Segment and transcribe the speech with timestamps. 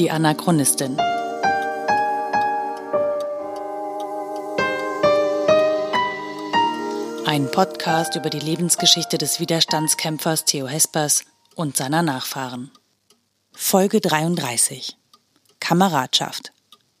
[0.00, 0.96] Die Anachronistin.
[7.26, 12.70] Ein Podcast über die Lebensgeschichte des Widerstandskämpfers Theo Hespers und seiner Nachfahren.
[13.52, 14.96] Folge 33.
[15.60, 16.54] Kameradschaft.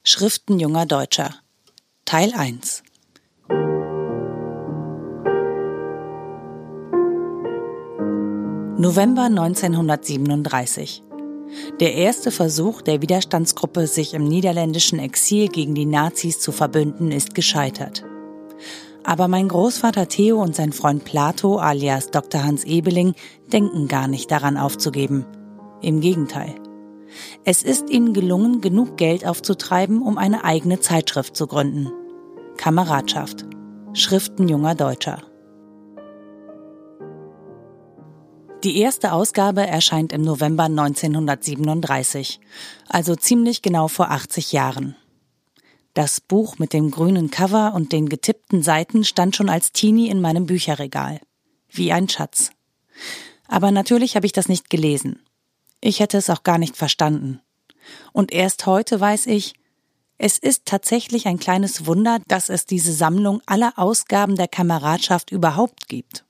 [0.04, 1.36] Schriften junger Deutscher.
[2.04, 2.82] Teil 1.
[8.76, 11.02] November 1937.
[11.80, 17.34] Der erste Versuch der Widerstandsgruppe, sich im niederländischen Exil gegen die Nazis zu verbünden, ist
[17.34, 18.04] gescheitert.
[19.02, 22.44] Aber mein Großvater Theo und sein Freund Plato alias Dr.
[22.44, 23.14] Hans Ebeling
[23.50, 25.24] denken gar nicht daran aufzugeben.
[25.80, 26.54] Im Gegenteil.
[27.46, 31.90] Es ist ihnen gelungen, genug Geld aufzutreiben, um eine eigene Zeitschrift zu gründen.
[32.58, 33.46] Kameradschaft.
[33.94, 35.29] Schriften junger Deutscher.
[38.62, 42.40] Die erste Ausgabe erscheint im November 1937,
[42.88, 44.96] also ziemlich genau vor 80 Jahren.
[45.94, 50.20] Das Buch mit dem grünen Cover und den getippten Seiten stand schon als Teenie in
[50.20, 51.20] meinem Bücherregal.
[51.70, 52.50] Wie ein Schatz.
[53.48, 55.20] Aber natürlich habe ich das nicht gelesen.
[55.80, 57.40] Ich hätte es auch gar nicht verstanden.
[58.12, 59.54] Und erst heute weiß ich,
[60.18, 65.88] es ist tatsächlich ein kleines Wunder, dass es diese Sammlung aller Ausgaben der Kameradschaft überhaupt
[65.88, 66.26] gibt.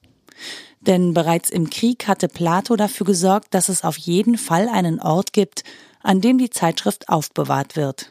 [0.81, 5.33] Denn bereits im Krieg hatte Plato dafür gesorgt, dass es auf jeden Fall einen Ort
[5.33, 5.63] gibt,
[6.03, 8.11] an dem die Zeitschrift aufbewahrt wird.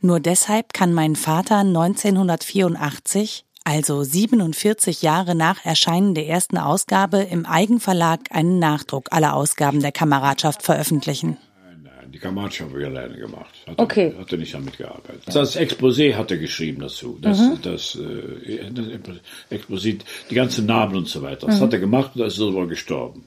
[0.00, 7.46] Nur deshalb kann mein Vater 1984, also 47 Jahre nach Erscheinen der ersten Ausgabe, im
[7.46, 11.38] Eigenverlag einen Nachdruck aller Ausgaben der Kameradschaft veröffentlichen.
[12.14, 13.52] Die Kameradschaft habe ich alleine gemacht.
[13.66, 14.12] Hat okay.
[14.14, 15.24] Er, hat er nicht damit gearbeitet.
[15.26, 17.18] Das Exposé hat er geschrieben dazu.
[17.20, 17.58] Das, mhm.
[17.60, 19.16] das, äh, das
[19.50, 19.98] Exposé,
[20.30, 21.48] die ganzen Namen und so weiter.
[21.48, 21.64] Das mhm.
[21.64, 23.24] hat er gemacht und da ist er sogar gestorben.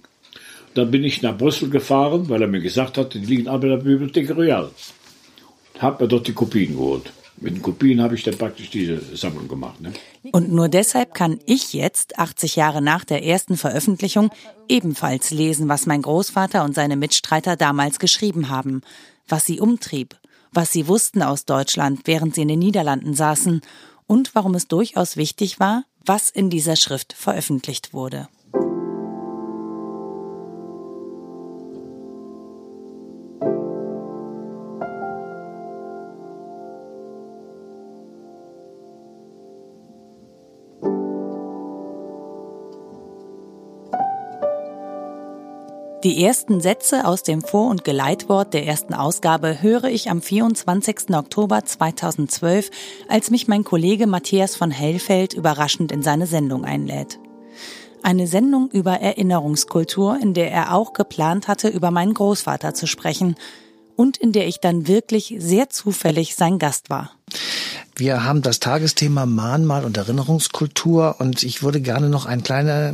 [0.73, 3.69] Dann bin ich nach Brüssel gefahren, weil er mir gesagt hat, die liegen alle in
[3.71, 4.71] der Bibliothek Royal.
[5.79, 7.11] Hab mir dort die Kopien geholt.
[7.39, 9.79] Mit den Kopien habe ich dann praktisch diese Sammlung gemacht.
[9.79, 9.93] Ne?
[10.31, 14.31] Und nur deshalb kann ich jetzt, 80 Jahre nach der ersten Veröffentlichung,
[14.67, 18.81] ebenfalls lesen, was mein Großvater und seine Mitstreiter damals geschrieben haben,
[19.27, 20.15] was sie umtrieb,
[20.51, 23.61] was sie wussten aus Deutschland, während sie in den Niederlanden saßen
[24.07, 28.29] und warum es durchaus wichtig war, was in dieser Schrift veröffentlicht wurde.
[46.07, 51.13] Die ersten Sätze aus dem Vor- und Geleitwort der ersten Ausgabe höre ich am 24.
[51.13, 52.69] Oktober 2012,
[53.09, 57.19] als mich mein Kollege Matthias von Hellfeld überraschend in seine Sendung einlädt.
[58.03, 63.35] Eine Sendung über Erinnerungskultur, in der er auch geplant hatte, über meinen Großvater zu sprechen
[63.97, 67.11] und in der ich dann wirklich sehr zufällig sein Gast war.
[67.97, 72.93] Wir haben das Tagesthema Mahnmal und Erinnerungskultur und ich würde gerne noch ein kleines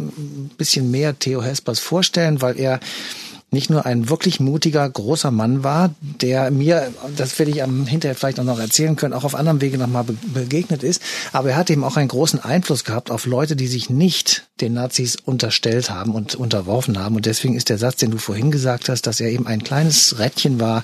[0.57, 2.79] bisschen mehr Theo Hespers vorstellen, weil er
[3.53, 8.15] nicht nur ein wirklich mutiger, großer Mann war, der mir, das werde ich am hinterher
[8.15, 11.69] vielleicht auch noch erzählen können, auch auf anderem Wege nochmal begegnet ist, aber er hat
[11.69, 16.15] eben auch einen großen Einfluss gehabt auf Leute, die sich nicht den Nazis unterstellt haben
[16.15, 17.15] und unterworfen haben.
[17.15, 20.17] Und deswegen ist der Satz, den du vorhin gesagt hast, dass er eben ein kleines
[20.19, 20.83] Rädchen war,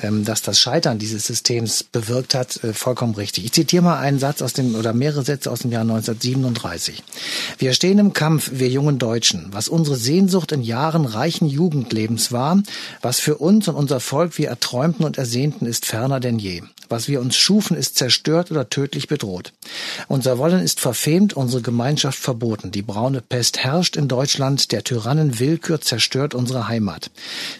[0.00, 3.44] ähm, das das Scheitern dieses Systems bewirkt hat, äh, vollkommen richtig.
[3.44, 7.02] Ich zitiere mal einen Satz aus dem, oder mehrere Sätze aus dem Jahr 1937.
[7.58, 12.32] Wir stehen im Kampf, wir jungen Deutschen, was unsere Sehnsucht in Jahren reichen Jugend Lebens
[12.32, 12.62] war.
[13.00, 16.62] Was für uns und unser Volk wir erträumten und ersehnten, ist ferner denn je.
[16.92, 19.54] Was wir uns schufen, ist zerstört oder tödlich bedroht.
[20.08, 22.70] Unser Wollen ist verfemt, unsere Gemeinschaft verboten.
[22.70, 27.10] Die braune Pest herrscht in Deutschland, der Tyrannen Willkür zerstört unsere Heimat.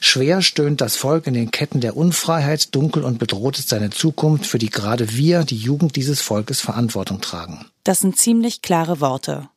[0.00, 4.47] Schwer stöhnt das Volk in den Ketten der Unfreiheit, dunkel und bedroht ist seine Zukunft,
[4.47, 7.66] für die gerade wir, die Jugend dieses Volkes, Verantwortung tragen.
[7.83, 9.49] Das sind ziemlich klare Worte.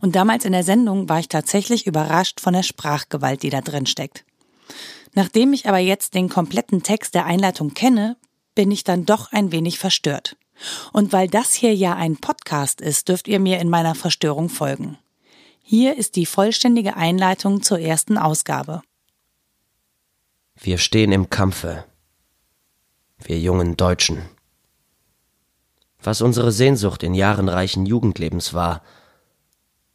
[0.00, 3.86] Und damals in der Sendung war ich tatsächlich überrascht von der Sprachgewalt, die da drin
[3.86, 4.24] steckt.
[5.12, 8.16] Nachdem ich aber jetzt den kompletten Text der Einleitung kenne,
[8.56, 10.34] bin ich dann doch ein wenig verstört.
[10.92, 14.98] Und weil das hier ja ein Podcast ist, dürft ihr mir in meiner Verstörung folgen.
[15.62, 18.82] Hier ist die vollständige Einleitung zur ersten Ausgabe.
[20.60, 21.84] Wir stehen im Kampfe.
[23.26, 24.28] Wir jungen Deutschen.
[26.02, 28.82] Was unsere Sehnsucht in jahrenreichen Jugendlebens war,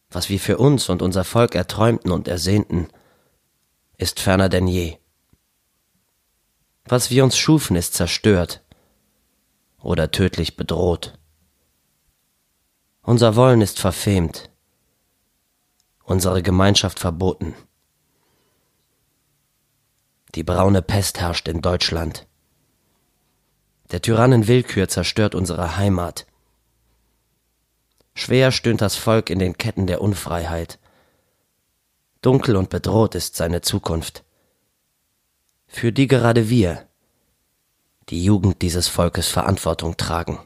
[0.10, 2.88] was wir für uns und unser Volk erträumten und ersehnten,
[3.98, 4.98] ist ferner denn je.
[6.86, 8.64] Was wir uns schufen, ist zerstört
[9.80, 11.20] oder tödlich bedroht.
[13.04, 14.50] Unser Wollen ist verfemt,
[16.04, 17.54] unsere Gemeinschaft verboten.
[20.34, 22.29] Die braune Pest herrscht in Deutschland.
[23.92, 26.28] Der Tyrannen Willkür zerstört unsere Heimat.
[28.14, 30.78] Schwer stöhnt das Volk in den Ketten der Unfreiheit.
[32.22, 34.24] Dunkel und bedroht ist seine Zukunft.
[35.68, 36.88] Für die gerade wir,
[38.10, 40.40] die Jugend dieses Volkes, Verantwortung tragen.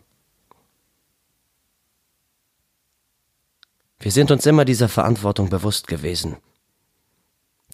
[3.99, 6.37] Wir sind uns immer dieser Verantwortung bewusst gewesen.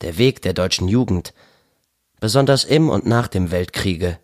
[0.02, 1.34] Der Weg der deutschen Jugend,
[2.20, 4.20] besonders im und nach dem Weltkriege,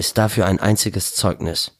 [0.00, 1.72] ist dafür ein einziges Zeugnis.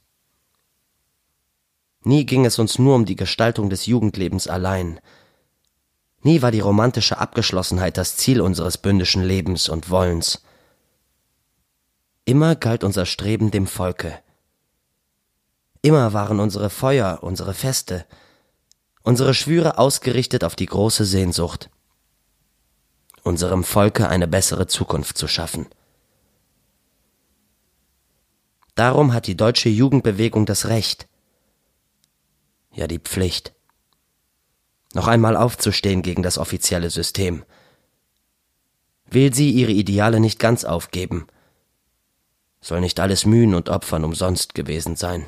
[2.02, 5.00] Nie ging es uns nur um die Gestaltung des Jugendlebens allein.
[6.20, 10.42] Nie war die romantische Abgeschlossenheit das Ziel unseres bündischen Lebens und Wollens.
[12.26, 14.18] Immer galt unser Streben dem Volke.
[15.80, 18.04] Immer waren unsere Feuer, unsere Feste,
[19.02, 21.70] unsere Schwüre ausgerichtet auf die große Sehnsucht,
[23.22, 25.70] unserem Volke eine bessere Zukunft zu schaffen.
[28.80, 31.06] Darum hat die deutsche Jugendbewegung das Recht,
[32.72, 33.52] ja die Pflicht,
[34.94, 37.44] noch einmal aufzustehen gegen das offizielle System.
[39.04, 41.26] Will sie ihre Ideale nicht ganz aufgeben,
[42.62, 45.26] soll nicht alles Mühen und Opfern umsonst gewesen sein.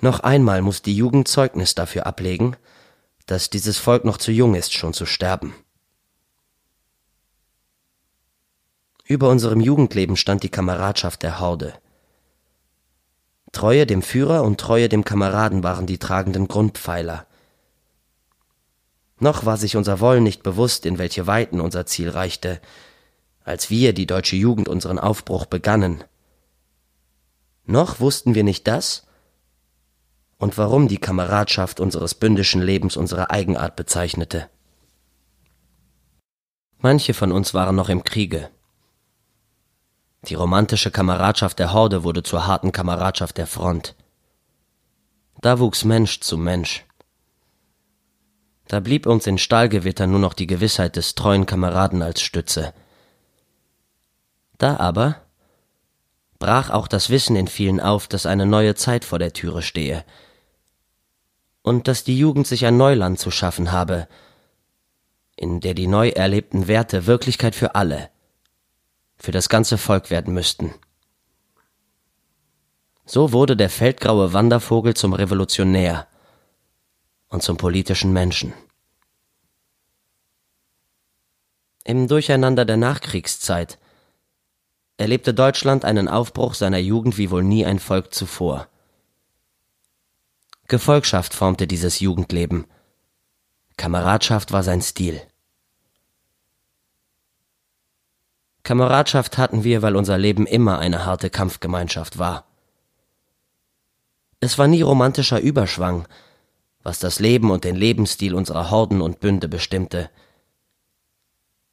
[0.00, 2.56] Noch einmal muss die Jugend Zeugnis dafür ablegen,
[3.26, 5.54] dass dieses Volk noch zu jung ist, schon zu sterben.
[9.08, 11.72] Über unserem Jugendleben stand die Kameradschaft der Horde.
[13.52, 17.26] Treue dem Führer und Treue dem Kameraden waren die tragenden Grundpfeiler.
[19.18, 22.60] Noch war sich unser Wollen nicht bewusst, in welche Weiten unser Ziel reichte,
[23.44, 26.04] als wir, die deutsche Jugend, unseren Aufbruch begannen.
[27.64, 29.06] Noch wussten wir nicht das
[30.36, 34.50] und warum die Kameradschaft unseres bündischen Lebens unsere Eigenart bezeichnete.
[36.76, 38.50] Manche von uns waren noch im Kriege.
[40.22, 43.94] Die romantische Kameradschaft der Horde wurde zur harten Kameradschaft der Front.
[45.40, 46.84] Da wuchs Mensch zu Mensch.
[48.66, 52.74] Da blieb uns in Stahlgewittern nur noch die Gewissheit des treuen Kameraden als Stütze.
[54.58, 55.22] Da aber
[56.38, 60.04] brach auch das Wissen in vielen auf, dass eine neue Zeit vor der Türe stehe
[61.62, 64.08] und dass die Jugend sich ein Neuland zu schaffen habe,
[65.36, 68.10] in der die neu erlebten Werte Wirklichkeit für alle,
[69.18, 70.74] für das ganze Volk werden müssten.
[73.04, 76.06] So wurde der feldgraue Wandervogel zum Revolutionär
[77.28, 78.52] und zum politischen Menschen.
[81.84, 83.78] Im Durcheinander der Nachkriegszeit
[84.98, 88.68] erlebte Deutschland einen Aufbruch seiner Jugend wie wohl nie ein Volk zuvor.
[90.66, 92.66] Gefolgschaft formte dieses Jugendleben.
[93.78, 95.22] Kameradschaft war sein Stil.
[98.68, 102.44] Kameradschaft hatten wir, weil unser Leben immer eine harte Kampfgemeinschaft war.
[104.40, 106.06] Es war nie romantischer Überschwang,
[106.82, 110.10] was das Leben und den Lebensstil unserer Horden und Bünde bestimmte.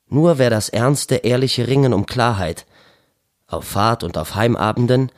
[0.07, 2.65] Nur wer das ernste, ehrliche Ringen um Klarheit
[3.45, 5.12] auf Fahrt und auf Heimabenden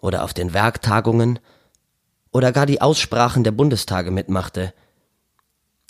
[0.00, 1.38] oder auf den Werktagungen
[2.32, 4.74] oder gar die Aussprachen der Bundestage mitmachte,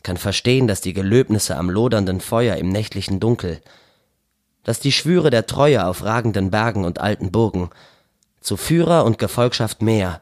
[0.03, 3.63] kann verstehen, dass die Gelöbnisse am lodernden Feuer im nächtlichen Dunkel
[4.65, 7.71] dass die Schwüre der Treue auf ragenden Bergen und alten Burgen
[8.41, 10.21] zu Führer und Gefolgschaft mehr,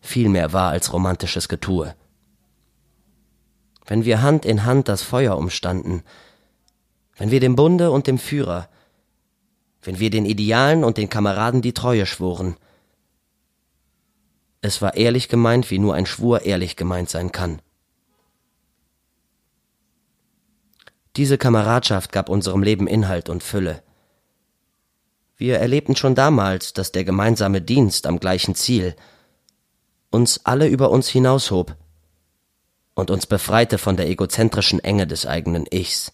[0.00, 1.94] viel mehr war als romantisches Getue.
[3.86, 6.02] Wenn wir Hand in Hand das Feuer umstanden,
[7.16, 8.68] wenn wir dem Bunde und dem Führer,
[9.82, 12.56] wenn wir den Idealen und den Kameraden die Treue schworen,
[14.60, 17.60] es war ehrlich gemeint, wie nur ein Schwur ehrlich gemeint sein kann.
[21.16, 23.82] Diese Kameradschaft gab unserem Leben Inhalt und Fülle.
[25.36, 28.96] Wir erlebten schon damals, dass der gemeinsame Dienst am gleichen Ziel
[30.10, 31.76] uns alle über uns hinaushob
[32.94, 36.12] und uns befreite von der egozentrischen Enge des eigenen Ichs.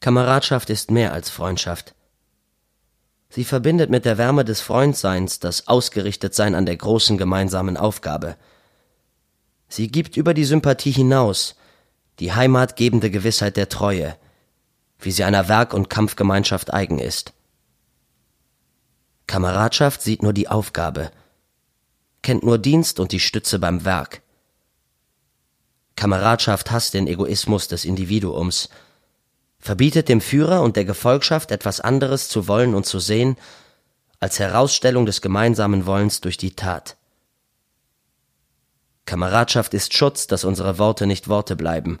[0.00, 1.94] Kameradschaft ist mehr als Freundschaft.
[3.28, 8.36] Sie verbindet mit der Wärme des Freundseins das Ausgerichtetsein an der großen gemeinsamen Aufgabe.
[9.68, 11.56] Sie gibt über die Sympathie hinaus
[12.18, 14.16] die heimatgebende Gewissheit der Treue,
[14.98, 17.32] wie sie einer Werk- und Kampfgemeinschaft eigen ist.
[19.26, 21.10] Kameradschaft sieht nur die Aufgabe,
[22.22, 24.22] kennt nur Dienst und die Stütze beim Werk.
[25.96, 28.68] Kameradschaft hasst den Egoismus des Individuums,
[29.58, 33.36] verbietet dem Führer und der Gefolgschaft etwas anderes zu wollen und zu sehen,
[34.20, 36.95] als Herausstellung des gemeinsamen Wollens durch die Tat.
[39.06, 41.98] Kameradschaft ist Schutz, dass unsere Worte nicht Worte bleiben,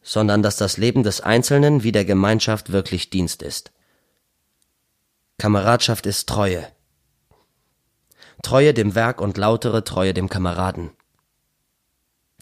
[0.00, 3.72] sondern dass das Leben des Einzelnen wie der Gemeinschaft wirklich Dienst ist.
[5.38, 6.66] Kameradschaft ist Treue.
[8.42, 10.90] Treue dem Werk und lautere Treue dem Kameraden.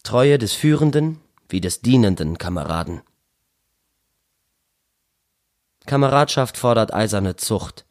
[0.03, 3.01] Treue des führenden wie des dienenden Kameraden.
[5.87, 7.85] Kameradschaft fordert eiserne Zucht,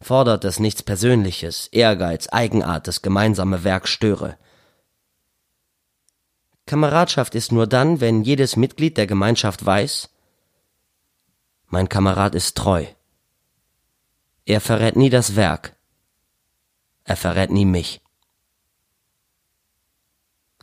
[0.00, 4.36] fordert, dass nichts Persönliches, Ehrgeiz, Eigenart das gemeinsame Werk störe.
[6.66, 10.10] Kameradschaft ist nur dann, wenn jedes Mitglied der Gemeinschaft weiß,
[11.68, 12.86] mein Kamerad ist treu.
[14.44, 15.76] Er verrät nie das Werk.
[17.04, 18.00] Er verrät nie mich.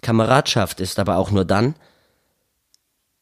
[0.02, 1.76] Kameradschaft ist aber auch nur dann,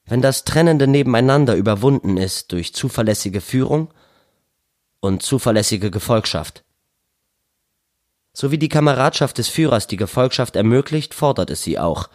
[0.06, 3.94] wenn das trennende Nebeneinander überwunden ist durch zuverlässige Führung
[5.02, 6.64] und zuverlässige Gefolgschaft.
[8.34, 12.10] So wie die Kameradschaft des Führers die Gefolgschaft ermöglicht, fordert es sie auch.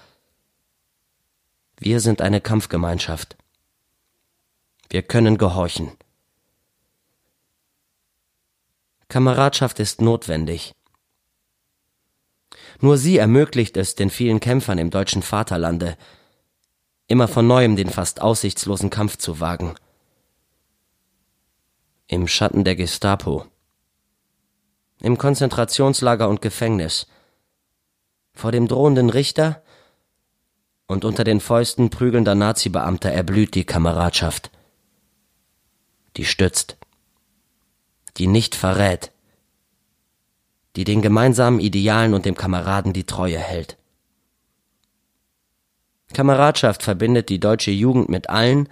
[1.79, 3.37] Wir sind eine Kampfgemeinschaft.
[4.89, 5.93] Wir können gehorchen.
[9.09, 10.75] Kameradschaft ist notwendig.
[12.81, 15.99] Nur sie ermöglicht es den vielen Kämpfern im deutschen Vaterlande,
[17.09, 19.75] immer von neuem den fast aussichtslosen Kampf zu wagen
[22.09, 23.47] im Schatten der Gestapo,
[25.01, 27.07] im Konzentrationslager und Gefängnis,
[28.33, 29.63] vor dem drohenden Richter
[30.87, 34.51] und unter den Fäusten prügelnder Nazi-Beamter erblüht die Kameradschaft,
[36.17, 36.77] die stützt,
[38.19, 39.11] die nicht verrät,
[40.77, 43.79] die den gemeinsamen Idealen und dem Kameraden die Treue hält.
[46.13, 48.69] Kameradschaft verbindet die deutsche Jugend mit allen,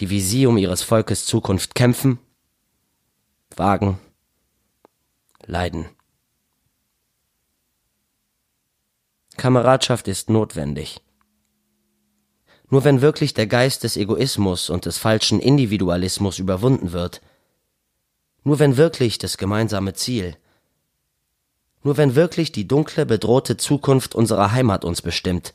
[0.00, 2.18] die wie sie um ihres Volkes Zukunft kämpfen
[3.56, 3.98] wagen,
[5.44, 5.86] leiden.
[9.36, 11.00] Kameradschaft ist notwendig.
[12.68, 17.20] Nur wenn wirklich der Geist des Egoismus und des falschen Individualismus überwunden wird,
[18.42, 20.36] nur wenn wirklich das gemeinsame Ziel,
[21.82, 25.54] nur wenn wirklich die dunkle, bedrohte Zukunft unserer Heimat uns bestimmt,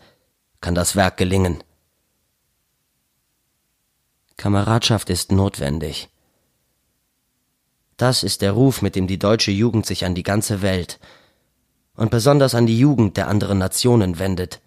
[0.62, 1.64] kann das Werk gelingen.
[4.38, 6.11] Kameradschaft ist notwendig.
[8.02, 11.00] Das ist der Ruf, mit dem die deutsche Jugend sich an die ganze Welt
[11.96, 14.60] und besonders an die Jugend der anderen Nationen wendet.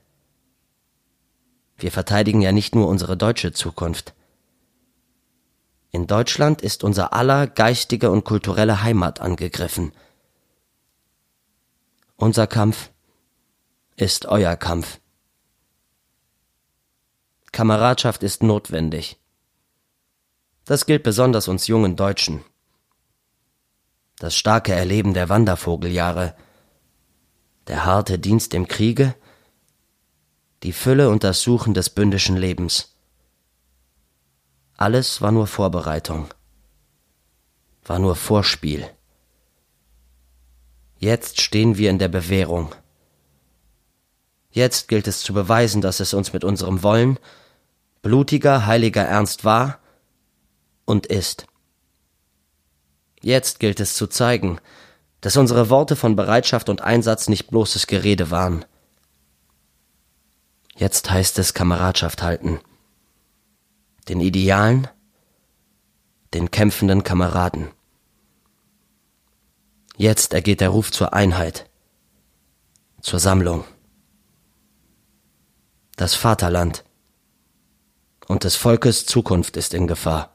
[1.77, 4.15] Wir verteidigen ja nicht nur unsere deutsche Zukunft.
[5.91, 9.91] In Deutschland ist unser aller geistige und kulturelle Heimat angegriffen.
[12.15, 12.93] Unser Kampf
[13.97, 15.01] ist euer Kampf.
[17.51, 19.17] Kameradschaft ist notwendig.
[20.67, 22.45] Das gilt besonders uns jungen Deutschen
[24.25, 26.35] das starke Erleben der Wandervogeljahre,
[27.67, 29.15] der harte Dienst im Kriege,
[30.63, 32.97] die Fülle und das Suchen des bündischen Lebens.
[34.79, 36.33] Alles war nur Vorbereitung,
[37.85, 38.89] war nur Vorspiel.
[40.97, 42.75] Jetzt stehen wir in der Bewährung.
[44.53, 47.19] Jetzt gilt es zu beweisen, dass es uns mit unserem Wollen
[48.01, 49.81] blutiger, heiliger Ernst war
[50.87, 51.45] und ist.
[53.25, 54.61] Jetzt gilt es zu zeigen,
[55.23, 58.67] dass unsere Worte von Bereitschaft und Einsatz nicht bloßes Gerede waren.
[60.77, 62.61] Jetzt heißt es Kameradschaft halten.
[64.11, 64.89] Den Idealen,
[66.35, 67.69] den kämpfenden Kameraden.
[69.97, 71.71] Jetzt ergeht der Ruf zur Einheit,
[73.01, 73.65] zur Sammlung.
[75.97, 76.85] Das Vaterland
[78.29, 80.34] und des Volkes Zukunft ist in Gefahr.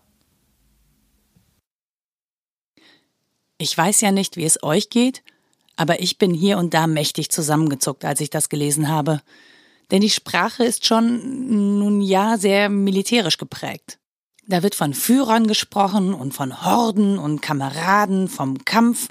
[3.62, 5.22] Ich weiß ja nicht, wie es euch geht,
[5.76, 9.22] aber ich bin hier und da mächtig zusammengezuckt, als ich das gelesen habe.
[9.92, 14.00] Denn die Sprache ist schon, nun ja, sehr militärisch geprägt.
[14.48, 19.10] Da wird von Führern gesprochen und von Horden und Kameraden, vom Kampf.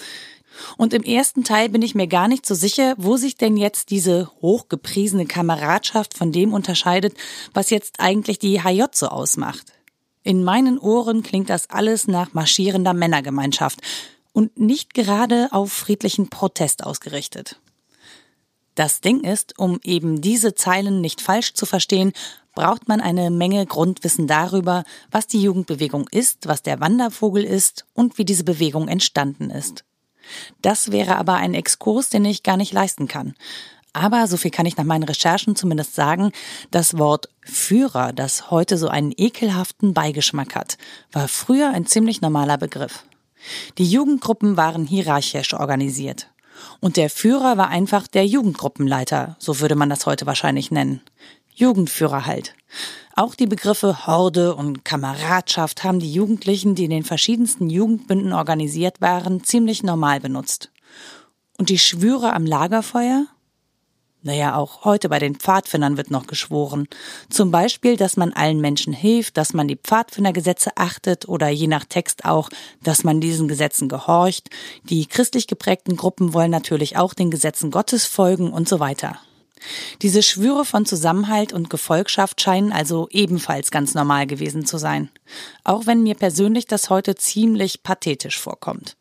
[0.79, 3.91] Und im ersten Teil bin ich mir gar nicht so sicher, wo sich denn jetzt
[3.91, 7.15] diese hochgepriesene Kameradschaft von dem unterscheidet,
[7.53, 9.67] was jetzt eigentlich die HJ so ausmacht.
[10.23, 13.81] In meinen Ohren klingt das alles nach marschierender Männergemeinschaft
[14.39, 17.59] und nicht gerade auf friedlichen Protest ausgerichtet.
[18.77, 22.13] Das Ding ist, um eben diese Zeilen nicht falsch zu verstehen,
[22.55, 28.17] braucht man eine Menge Grundwissen darüber, was die Jugendbewegung ist, was der Wandervogel ist und
[28.17, 29.85] wie diese Bewegung entstanden ist.
[30.63, 33.35] Das wäre aber ein Exkurs, den ich gar nicht leisten kann.
[33.93, 36.31] Aber so viel kann ich nach meinen Recherchen zumindest sagen,
[36.71, 40.79] das Wort Führer, das heute so einen ekelhaften Beigeschmack hat,
[41.11, 43.03] war früher ein ziemlich normaler Begriff.
[43.79, 46.29] Die Jugendgruppen waren hierarchisch organisiert.
[46.81, 51.01] Und der Führer war einfach der Jugendgruppenleiter, so würde man das heute wahrscheinlich nennen.
[51.55, 52.55] Jugendführer halt.
[53.15, 59.01] Auch die Begriffe Horde und Kameradschaft haben die Jugendlichen, die in den verschiedensten Jugendbünden organisiert
[59.01, 60.71] waren, ziemlich normal benutzt.
[61.59, 63.27] Und die Schwüre am Lagerfeuer?
[64.23, 66.89] Naja, auch heute bei den Pfadfindern wird noch geschworen.
[67.31, 71.85] Zum Beispiel, dass man allen Menschen hilft, dass man die Pfadfindergesetze achtet oder je nach
[71.85, 72.51] Text auch,
[72.83, 74.51] dass man diesen Gesetzen gehorcht.
[74.83, 79.21] Die christlich geprägten Gruppen wollen natürlich auch den Gesetzen Gottes folgen und so weiter.
[80.03, 85.11] Diese Schwüre von Zusammenhalt und Gefolgschaft scheinen also ebenfalls ganz normal gewesen zu sein.
[85.63, 88.97] Auch wenn mir persönlich das heute ziemlich pathetisch vorkommt.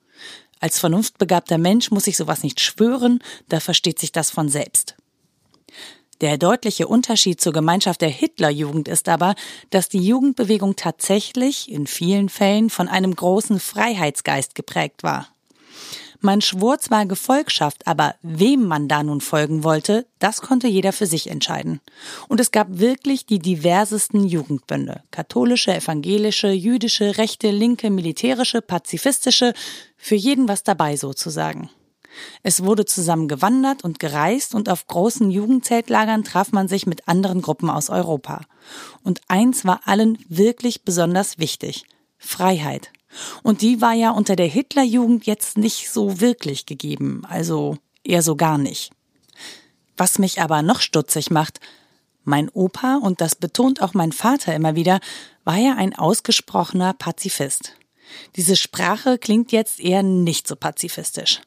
[0.59, 3.19] Als vernunftbegabter Mensch muss ich sowas nicht schwören,
[3.49, 4.95] da versteht sich das von selbst.
[6.21, 9.35] Der deutliche Unterschied zur Gemeinschaft der Hitlerjugend ist aber,
[9.69, 15.27] dass die Jugendbewegung tatsächlich in vielen Fällen von einem großen Freiheitsgeist geprägt war.
[16.19, 21.05] Man schwor zwar Gefolgschaft, aber wem man da nun folgen wollte, das konnte jeder für
[21.05, 21.79] sich entscheiden.
[22.27, 25.03] Und es gab wirklich die diversesten Jugendbünde.
[25.11, 29.53] Katholische, evangelische, jüdische, rechte, linke, militärische, pazifistische,
[29.95, 31.69] für jeden was dabei sozusagen.
[32.43, 37.41] Es wurde zusammen gewandert und gereist und auf großen Jugendzeltlagern traf man sich mit anderen
[37.41, 38.41] Gruppen aus Europa.
[39.03, 41.85] Und eins war allen wirklich besonders wichtig.
[42.17, 42.91] Freiheit.
[43.43, 48.35] Und die war ja unter der Hitlerjugend jetzt nicht so wirklich gegeben, also eher so
[48.35, 48.91] gar nicht.
[49.95, 51.59] Was mich aber noch stutzig macht,
[52.23, 54.99] mein Opa, und das betont auch mein Vater immer wieder,
[55.45, 57.73] war ja ein ausgesprochener Pazifist.
[58.35, 61.41] Diese Sprache klingt jetzt eher nicht so pazifistisch.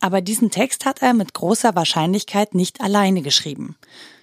[0.00, 3.76] Aber diesen Text hat er mit großer Wahrscheinlichkeit nicht alleine geschrieben.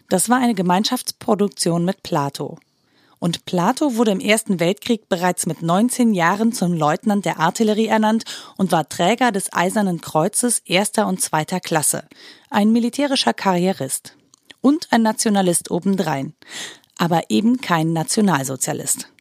[0.09, 2.57] Das war eine Gemeinschaftsproduktion mit Plato.
[3.19, 8.25] Und Plato wurde im Ersten Weltkrieg bereits mit 19 Jahren zum Leutnant der Artillerie ernannt
[8.57, 12.03] und war Träger des Eisernen Kreuzes erster und zweiter Klasse,
[12.49, 14.15] ein militärischer Karrierist
[14.61, 16.33] und ein Nationalist obendrein,
[16.97, 19.11] aber eben kein Nationalsozialist.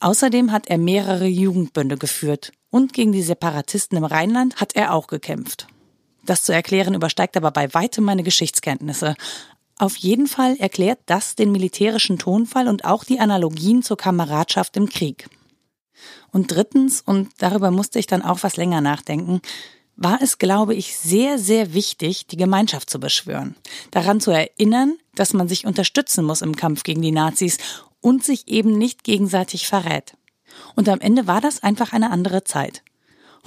[0.00, 5.06] Außerdem hat er mehrere Jugendbünde geführt und gegen die Separatisten im Rheinland hat er auch
[5.06, 5.66] gekämpft.
[6.28, 9.16] Das zu erklären übersteigt aber bei weitem meine Geschichtskenntnisse.
[9.78, 14.90] Auf jeden Fall erklärt das den militärischen Tonfall und auch die Analogien zur Kameradschaft im
[14.90, 15.26] Krieg.
[16.30, 19.40] Und drittens, und darüber musste ich dann auch was länger nachdenken,
[19.96, 23.56] war es, glaube ich, sehr, sehr wichtig, die Gemeinschaft zu beschwören.
[23.90, 27.56] Daran zu erinnern, dass man sich unterstützen muss im Kampf gegen die Nazis
[28.02, 30.12] und sich eben nicht gegenseitig verrät.
[30.76, 32.82] Und am Ende war das einfach eine andere Zeit.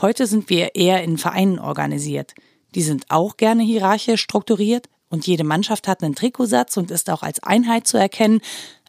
[0.02, 2.34] Heute sind wir eher in Vereinen organisiert.
[2.76, 7.22] Die sind auch gerne hierarchisch strukturiert, und jede Mannschaft hat einen Trikotsatz und ist auch
[7.22, 8.40] als Einheit zu erkennen,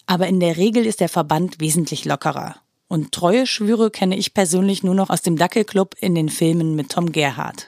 [0.06, 2.56] aber in der Regel ist der Verband wesentlich lockerer.
[2.86, 6.90] Und treue Schwüre kenne ich persönlich nur noch aus dem Dackelclub in den Filmen mit
[6.90, 7.66] Tom Gerhardt.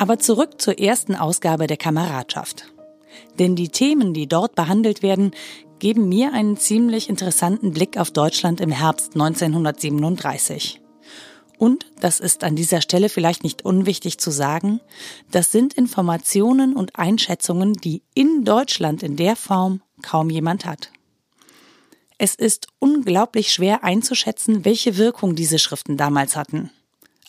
[0.00, 2.72] Aber zurück zur ersten Ausgabe der Kameradschaft.
[3.38, 5.32] Denn die Themen, die dort behandelt werden,
[5.78, 10.80] geben mir einen ziemlich interessanten Blick auf Deutschland im Herbst 1937.
[11.58, 14.80] Und, das ist an dieser Stelle vielleicht nicht unwichtig zu sagen,
[15.32, 20.90] das sind Informationen und Einschätzungen, die in Deutschland in der Form kaum jemand hat.
[22.16, 26.70] Es ist unglaublich schwer einzuschätzen, welche Wirkung diese Schriften damals hatten.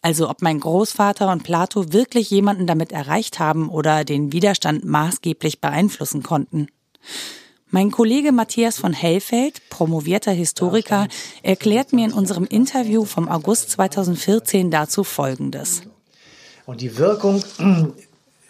[0.01, 5.61] Also ob mein Großvater und Plato wirklich jemanden damit erreicht haben oder den Widerstand maßgeblich
[5.61, 6.67] beeinflussen konnten.
[7.69, 11.07] Mein Kollege Matthias von Hellfeld, promovierter Historiker,
[11.41, 15.83] erklärt mir in unserem Interview vom August 2014 dazu Folgendes.
[16.65, 17.43] Und die Wirkung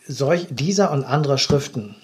[0.08, 1.96] solch dieser und anderer Schriften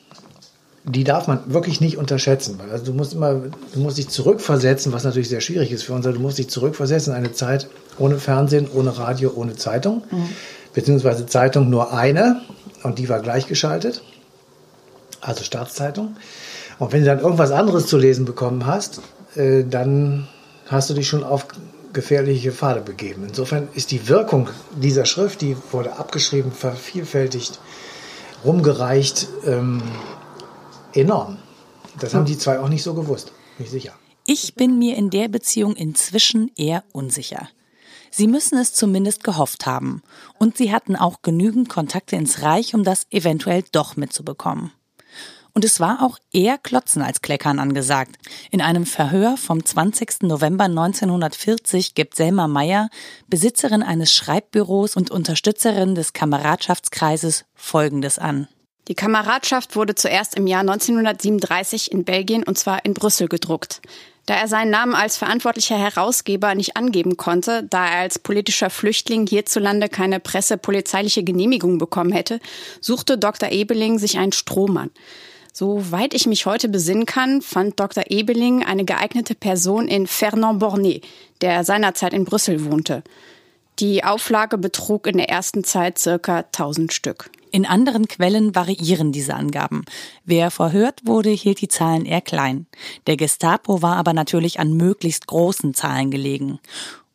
[0.88, 2.60] die darf man wirklich nicht unterschätzen.
[2.71, 3.34] Also du musst immer,
[3.73, 6.06] du musst dich zurückversetzen, was natürlich sehr schwierig ist für uns.
[6.06, 10.04] Du musst dich zurückversetzen in eine Zeit ohne Fernsehen, ohne Radio, ohne Zeitung.
[10.10, 10.30] Mhm.
[10.73, 12.41] Beziehungsweise Zeitung nur eine
[12.84, 14.02] und die war gleichgeschaltet.
[15.19, 16.15] Also Staatszeitung.
[16.80, 19.02] Und wenn du dann irgendwas anderes zu lesen bekommen hast,
[19.36, 20.28] äh, dann
[20.67, 21.47] hast du dich schon auf
[21.91, 23.26] gefährliche Pfade begeben.
[23.28, 27.60] Insofern ist die Wirkung dieser Schrift, die wurde abgeschrieben, vervielfältigt,
[28.45, 29.82] rumgereicht, ähm,
[30.97, 31.38] enorm.
[31.99, 33.93] Das haben die zwei auch nicht so gewusst, nicht sicher.
[34.25, 37.47] Ich bin mir in der Beziehung inzwischen eher unsicher.
[38.12, 40.01] Sie müssen es zumindest gehofft haben.
[40.38, 44.71] Und sie hatten auch genügend Kontakte ins Reich, um das eventuell doch mitzubekommen.
[45.53, 48.17] Und es war auch eher Klotzen als Kleckern angesagt.
[48.51, 50.23] In einem Verhör vom 20.
[50.23, 52.89] November 1940 gibt Selma Meyer,
[53.27, 58.47] Besitzerin eines Schreibbüros und Unterstützerin des Kameradschaftskreises, Folgendes an.
[58.88, 63.82] Die Kameradschaft wurde zuerst im Jahr 1937 in Belgien und zwar in Brüssel gedruckt.
[64.26, 69.26] Da er seinen Namen als verantwortlicher Herausgeber nicht angeben konnte, da er als politischer Flüchtling
[69.26, 72.39] hierzulande keine pressepolizeiliche Genehmigung bekommen hätte,
[72.82, 73.52] suchte Dr.
[73.52, 74.91] Ebeling sich einen Strohmann.
[75.54, 78.06] Soweit ich mich heute besinnen kann, fand Dr.
[78.10, 81.04] Ebeling eine geeignete Person in Fernand Bornet,
[81.41, 83.04] der seinerzeit in Brüssel wohnte.
[83.80, 87.30] Die Auflage betrug in der ersten Zeit circa 1000 Stück.
[87.52, 89.86] In anderen Quellen variieren diese Angaben.
[90.26, 92.66] Wer verhört wurde, hielt die Zahlen eher klein.
[93.06, 96.60] Der Gestapo war aber natürlich an möglichst großen Zahlen gelegen.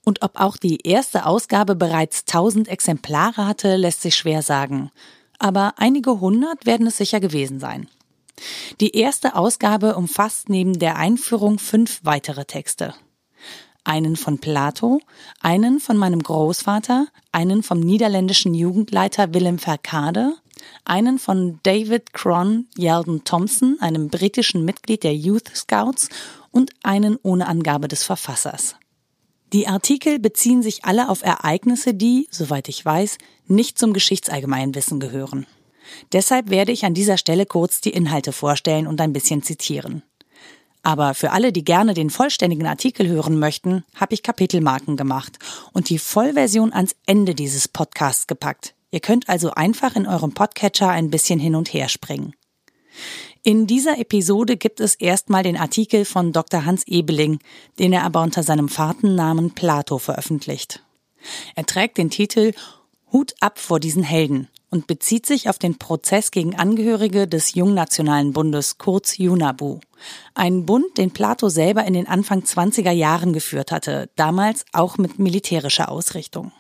[0.05, 4.93] Und ob auch die erste Ausgabe bereits 1000 Exemplare hatte, lässt sich schwer sagen.
[5.41, 7.89] Aber einige hundert werden es sicher gewesen sein.
[8.81, 12.95] Die erste Ausgabe umfasst neben der Einführung fünf weitere Texte
[13.85, 15.01] einen von Plato,
[15.41, 20.35] einen von meinem Großvater, einen vom niederländischen Jugendleiter Willem Verkade,
[20.85, 26.09] einen von David Cron Yeldon Thompson, einem britischen Mitglied der Youth Scouts
[26.51, 28.77] und einen ohne Angabe des Verfassers.
[29.53, 35.47] Die Artikel beziehen sich alle auf Ereignisse, die, soweit ich weiß, nicht zum Geschichtsallgemeinwissen gehören.
[36.13, 40.03] Deshalb werde ich an dieser Stelle kurz die Inhalte vorstellen und ein bisschen zitieren.
[40.83, 45.39] Aber für alle, die gerne den vollständigen Artikel hören möchten, habe ich Kapitelmarken gemacht
[45.73, 48.75] und die Vollversion ans Ende dieses Podcasts gepackt.
[48.91, 52.35] Ihr könnt also einfach in eurem Podcatcher ein bisschen hin und her springen.
[53.45, 56.65] In dieser Episode gibt es erstmal den Artikel von Dr.
[56.65, 57.39] Hans Ebeling,
[57.79, 60.83] den er aber unter seinem Fahrtennamen Plato veröffentlicht.
[61.55, 62.53] Er trägt den Titel
[63.13, 68.33] Hut ab vor diesen Helden und bezieht sich auf den Prozess gegen Angehörige des Jungnationalen
[68.33, 69.81] Bundes, kurz Junabu.
[70.35, 75.19] Ein Bund, den Plato selber in den Anfang 20er Jahren geführt hatte, damals auch mit
[75.19, 76.53] militärischer Ausrichtung.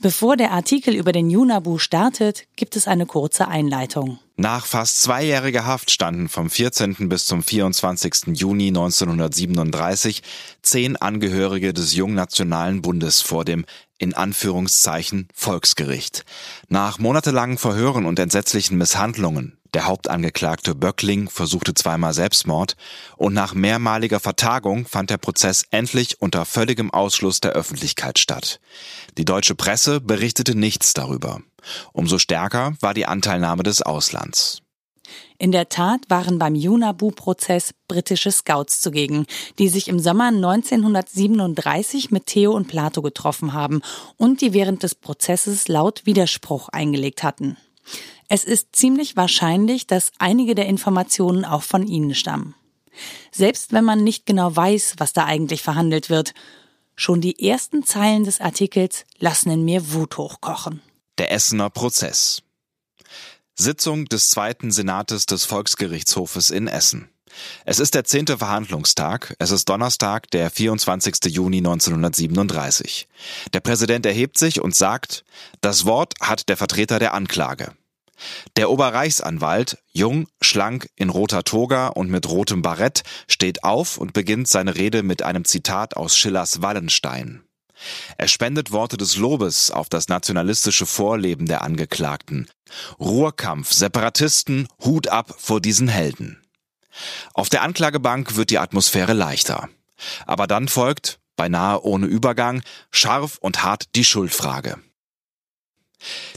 [0.00, 4.18] Bevor der Artikel über den Junabu startet, gibt es eine kurze Einleitung.
[4.36, 7.08] Nach fast zweijähriger Haft standen vom 14.
[7.08, 8.28] bis zum 24.
[8.28, 10.22] Juni 1937
[10.62, 13.66] zehn Angehörige des Jungnationalen Bundes vor dem
[13.98, 16.24] in Anführungszeichen Volksgericht.
[16.68, 22.76] Nach monatelangen Verhören und entsetzlichen Misshandlungen der Hauptangeklagte Böckling versuchte zweimal Selbstmord
[23.16, 28.60] und nach mehrmaliger Vertagung fand der Prozess endlich unter völligem Ausschluss der Öffentlichkeit statt.
[29.18, 31.42] Die deutsche Presse berichtete nichts darüber.
[31.92, 34.62] Umso stärker war die Anteilnahme des Auslands.
[35.40, 39.24] In der Tat waren beim Junabu-Prozess britische Scouts zugegen,
[39.60, 43.80] die sich im Sommer 1937 mit Theo und Plato getroffen haben
[44.16, 47.56] und die während des Prozesses laut Widerspruch eingelegt hatten.
[48.28, 52.56] Es ist ziemlich wahrscheinlich, dass einige der Informationen auch von ihnen stammen.
[53.30, 56.34] Selbst wenn man nicht genau weiß, was da eigentlich verhandelt wird,
[56.96, 60.82] schon die ersten Zeilen des Artikels lassen in mir Wut hochkochen.
[61.16, 62.42] Der Essener Prozess.
[63.60, 67.08] Sitzung des zweiten Senates des Volksgerichtshofes in Essen.
[67.64, 69.34] Es ist der zehnte Verhandlungstag.
[69.40, 71.24] Es ist Donnerstag, der 24.
[71.24, 73.08] Juni 1937.
[73.52, 75.24] Der Präsident erhebt sich und sagt,
[75.60, 77.72] das Wort hat der Vertreter der Anklage.
[78.56, 84.46] Der Oberreichsanwalt, jung, schlank, in roter Toga und mit rotem Barett, steht auf und beginnt
[84.46, 87.42] seine Rede mit einem Zitat aus Schillers Wallenstein.
[88.16, 92.48] Er spendet Worte des Lobes auf das nationalistische Vorleben der Angeklagten.
[92.98, 96.42] Ruhrkampf, Separatisten, Hut ab vor diesen Helden.
[97.34, 99.68] Auf der Anklagebank wird die Atmosphäre leichter.
[100.26, 104.78] Aber dann folgt, beinahe ohne Übergang, scharf und hart die Schuldfrage.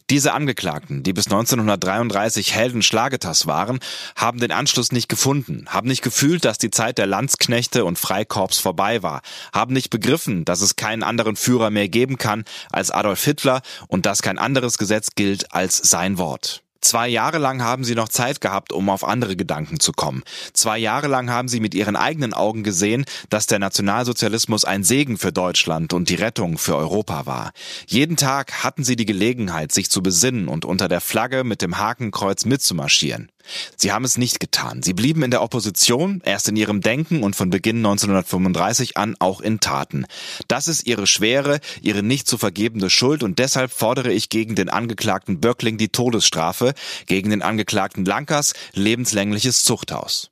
[0.10, 3.80] Diese Angeklagten, die bis 1933 Helden Schlagetas waren,
[4.16, 8.60] haben den Anschluss nicht gefunden, haben nicht gefühlt, dass die Zeit der Landsknechte und Freikorps
[8.60, 9.22] vorbei war,
[9.54, 14.06] haben nicht begriffen, dass es keinen anderen Führer mehr geben kann als Adolf Hitler und
[14.06, 16.64] dass kein anderes Gesetz gilt als sein Wort.
[16.82, 20.24] Zwei Jahre lang haben sie noch Zeit gehabt, um auf andere Gedanken zu kommen.
[20.54, 25.20] Zwei Jahre lang haben sie mit ihren eigenen Augen gesehen, dass der Nationalsozialismus ein Segen
[25.20, 27.52] für Deutschland und die Rettung für Europa war.
[27.86, 31.78] Jeden Tag hatten sie die Gelegenheit, sich zu besinnen und unter der Flagge mit dem
[31.78, 33.32] Hakenkreuz mitzumarschieren.
[33.76, 34.84] Sie haben es nicht getan.
[34.84, 39.42] Sie blieben in der Opposition, erst in ihrem Denken und von Beginn 1935 an auch
[39.42, 40.06] in Taten.
[40.48, 44.70] Das ist ihre schwere, ihre nicht zu vergebende Schuld und deshalb fordere ich gegen den
[44.70, 46.74] Angeklagten Böckling die Todesstrafe,
[47.06, 50.32] gegen den Angeklagten Lankers lebenslängliches Zuchthaus.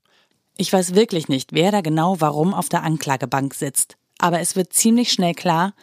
[0.58, 3.96] Ich weiß wirklich nicht, wer da genau warum auf der Anklagebank sitzt.
[4.18, 5.74] Aber es wird ziemlich schnell klar,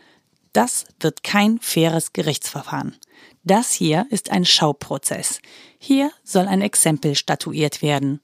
[0.52, 2.96] das wird kein faires Gerichtsverfahren.
[3.44, 5.40] Das hier ist ein Schauprozess.
[5.78, 8.20] Hier soll ein Exempel statuiert werden.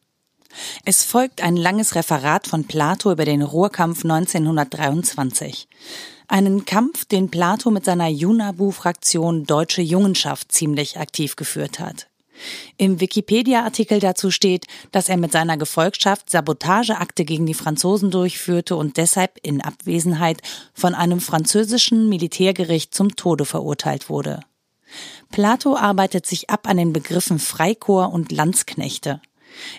[0.85, 5.69] Es folgt ein langes Referat von Plato über den Ruhrkampf 1923.
[6.29, 12.09] Einen Kampf, den Plato mit seiner Junabu-Fraktion Deutsche Jungenschaft ziemlich aktiv geführt hat.
[12.77, 18.97] Im Wikipedia-Artikel dazu steht, dass er mit seiner Gefolgschaft Sabotageakte gegen die Franzosen durchführte und
[18.97, 20.41] deshalb in Abwesenheit
[20.75, 24.41] von einem französischen Militärgericht zum Tode verurteilt wurde.
[25.31, 29.21] Plato arbeitet sich ab an den Begriffen Freikorps und Landsknechte.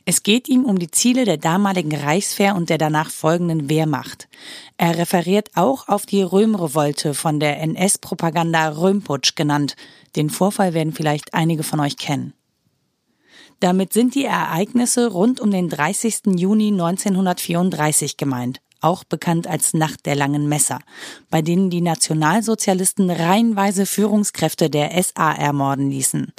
[0.06, 4.28] Es geht ihm um die Ziele der damaligen Reichswehr und der danach folgenden Wehrmacht.
[4.78, 9.76] Er referiert auch auf die Römrevolte von der NS-Propaganda Römputsch genannt.
[10.16, 12.34] Den Vorfall werden vielleicht einige von euch kennen.
[13.60, 16.38] Damit sind die Ereignisse rund um den 30.
[16.38, 20.80] Juni 1934 gemeint, auch bekannt als Nacht der langen Messer,
[21.30, 26.34] bei denen die Nationalsozialisten reihenweise Führungskräfte der SA ermorden ließen,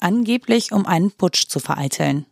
[0.00, 2.26] angeblich um einen Putsch zu vereiteln.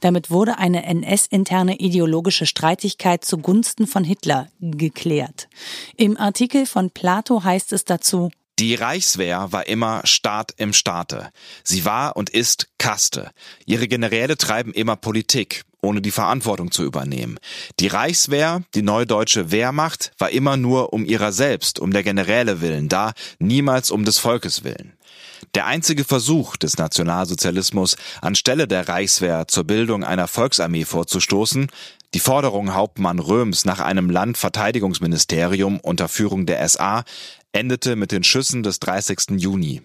[0.00, 5.48] Damit wurde eine NS-interne ideologische Streitigkeit zugunsten von Hitler geklärt.
[5.96, 11.30] Im Artikel von Plato heißt es dazu, die Reichswehr war immer Staat im Staate.
[11.64, 13.32] Sie war und ist Kaste.
[13.66, 17.38] Ihre Generäle treiben immer Politik, ohne die Verantwortung zu übernehmen.
[17.80, 22.60] Die Reichswehr, die neue deutsche Wehrmacht, war immer nur um ihrer selbst, um der Generäle
[22.60, 24.92] willen da, niemals um des Volkes willen.
[25.54, 31.68] Der einzige Versuch des Nationalsozialismus, anstelle der Reichswehr zur Bildung einer Volksarmee vorzustoßen,
[32.14, 37.04] die Forderung Hauptmann Röms nach einem Landverteidigungsministerium unter Führung der SA
[37.54, 39.38] endete mit den Schüssen des 30.
[39.38, 39.82] Juni.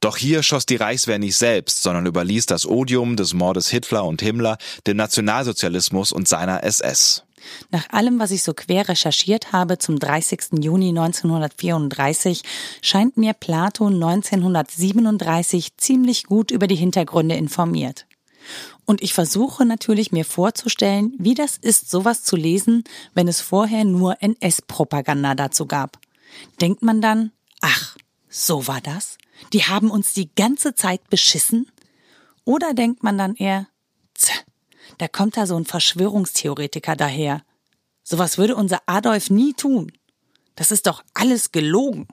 [0.00, 4.22] Doch hier schoss die Reichswehr nicht selbst, sondern überließ das Odium des Mordes Hitler und
[4.22, 7.24] Himmler dem Nationalsozialismus und seiner SS.
[7.70, 10.62] Nach allem, was ich so quer recherchiert habe zum 30.
[10.62, 12.42] Juni 1934,
[12.82, 18.06] scheint mir Plato 1937 ziemlich gut über die Hintergründe informiert.
[18.84, 22.84] Und ich versuche natürlich mir vorzustellen, wie das ist, sowas zu lesen,
[23.14, 25.98] wenn es vorher nur NS-Propaganda dazu gab.
[26.60, 27.96] Denkt man dann, ach,
[28.28, 29.18] so war das?
[29.52, 31.70] Die haben uns die ganze Zeit beschissen?
[32.44, 33.66] Oder denkt man dann eher,
[34.14, 34.44] tch,
[34.98, 37.42] da kommt da so ein Verschwörungstheoretiker daher.
[38.02, 39.92] Sowas würde unser Adolf nie tun.
[40.56, 42.08] Das ist doch alles gelogen.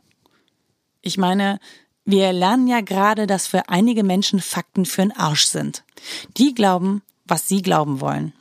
[1.01, 1.60] Ich meine,
[2.06, 5.84] wir lernen ja gerade, dass für einige Menschen Fakten für den Arsch sind.
[6.38, 8.34] Die glauben, was sie glauben wollen.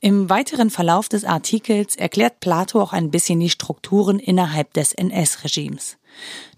[0.00, 5.96] Im weiteren Verlauf des Artikels erklärt Plato auch ein bisschen die Strukturen innerhalb des NS-Regimes.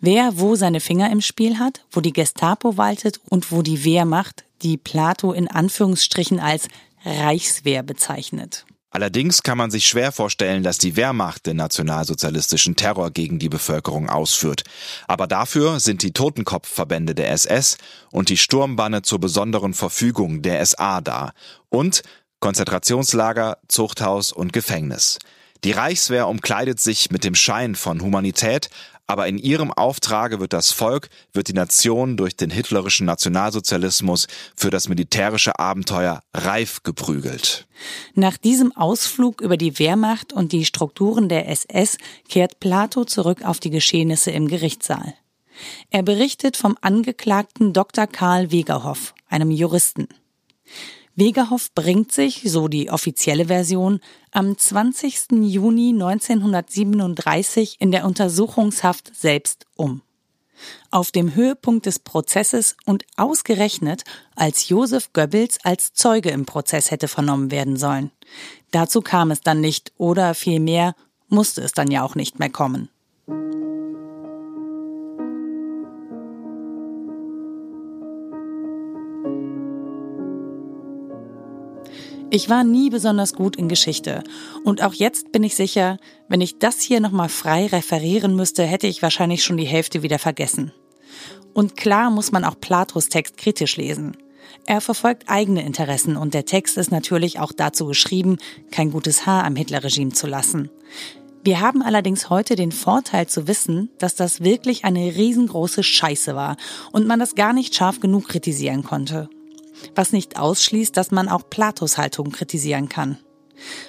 [0.01, 4.45] Wer wo seine Finger im Spiel hat, wo die Gestapo waltet und wo die Wehrmacht,
[4.63, 6.69] die Plato in Anführungsstrichen als
[7.05, 8.65] Reichswehr bezeichnet.
[8.91, 14.09] Allerdings kann man sich schwer vorstellen, dass die Wehrmacht den nationalsozialistischen Terror gegen die Bevölkerung
[14.09, 14.65] ausführt.
[15.07, 17.77] Aber dafür sind die Totenkopfverbände der SS
[18.11, 21.33] und die Sturmbanne zur besonderen Verfügung der SA da.
[21.69, 22.03] Und
[22.41, 25.19] Konzentrationslager, Zuchthaus und Gefängnis.
[25.65, 28.71] Die Reichswehr umkleidet sich mit dem Schein von Humanität,
[29.09, 34.71] aber in ihrem Auftrage wird das Volk, wird die Nation durch den hitlerischen Nationalsozialismus für
[34.71, 37.67] das militärische Abenteuer reif geprügelt.
[38.15, 41.97] Nach diesem Ausflug über die Wehrmacht und die Strukturen der SS
[42.29, 45.15] kehrt Plato zurück auf die Geschehnisse im Gerichtssaal.
[45.91, 48.07] Er berichtet vom Angeklagten Dr.
[48.07, 50.09] Karl Wegerhoff, einem Juristen.
[51.19, 53.99] Wegerhoff bringt sich, so die offizielle Version,
[54.31, 55.33] am 20.
[55.33, 60.03] Juni 1937 in der Untersuchungshaft selbst um.
[60.93, 64.05] Auf dem Höhepunkt des Prozesses und ausgerechnet,
[64.37, 68.13] als Josef Goebbels als Zeuge im Prozess hätte vernommen werden sollen.
[68.71, 70.95] Dazu kam es dann nicht oder vielmehr
[71.29, 72.91] musste es dann ja auch nicht mehr kommen.
[82.31, 84.23] Ich war nie besonders gut in Geschichte.
[84.63, 85.97] Und auch jetzt bin ich sicher,
[86.29, 90.19] wenn ich das hier nochmal frei referieren müsste, hätte ich wahrscheinlich schon die Hälfte wieder
[90.19, 90.73] vergessen.
[91.55, 94.15] Und klar muss man auch Platos Text kritisch lesen.
[94.67, 98.37] Er verfolgt eigene Interessen und der Text ist natürlich auch dazu geschrieben,
[98.71, 100.69] kein gutes Haar am Hitlerregime zu lassen.
[101.45, 106.59] Wir haben allerdings heute den Vorteil zu wissen, dass das wirklich eine riesengroße Scheiße war
[106.93, 109.31] und man das gar nicht scharf genug kritisieren konnte
[109.95, 113.19] was nicht ausschließt, dass man auch Platos Haltung kritisieren kann.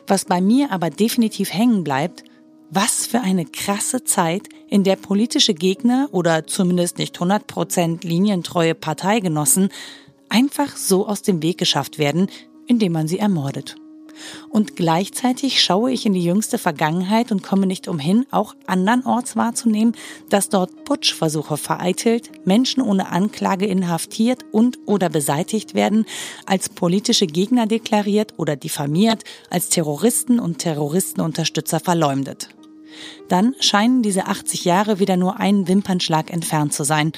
[0.07, 2.23] Was bei mir aber definitiv hängen bleibt,
[2.71, 9.69] was für eine krasse Zeit, in der politische Gegner oder zumindest nicht 100% linientreue Parteigenossen
[10.29, 12.27] einfach so aus dem Weg geschafft werden,
[12.67, 13.75] indem man sie ermordet.
[14.49, 19.95] Und gleichzeitig schaue ich in die jüngste Vergangenheit und komme nicht umhin, auch andernorts wahrzunehmen,
[20.29, 26.05] dass dort Putschversuche vereitelt, Menschen ohne Anklage inhaftiert und oder beseitigt werden,
[26.45, 32.49] als politische Gegner deklariert oder diffamiert, als Terroristen und Terroristenunterstützer verleumdet.
[33.27, 37.11] Dann scheinen diese 80 Jahre wieder nur einen Wimpernschlag entfernt zu sein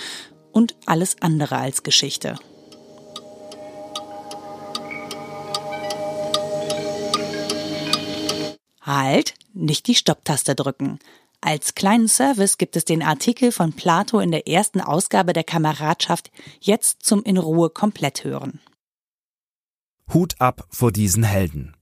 [0.51, 2.37] und alles andere als Geschichte.
[8.81, 10.99] Halt, nicht die Stopptaste drücken.
[11.39, 16.31] Als kleinen Service gibt es den Artikel von Plato in der ersten Ausgabe der Kameradschaft
[16.59, 18.59] jetzt zum in Ruhe komplett hören.
[20.13, 21.75] Hut ab vor diesen Helden.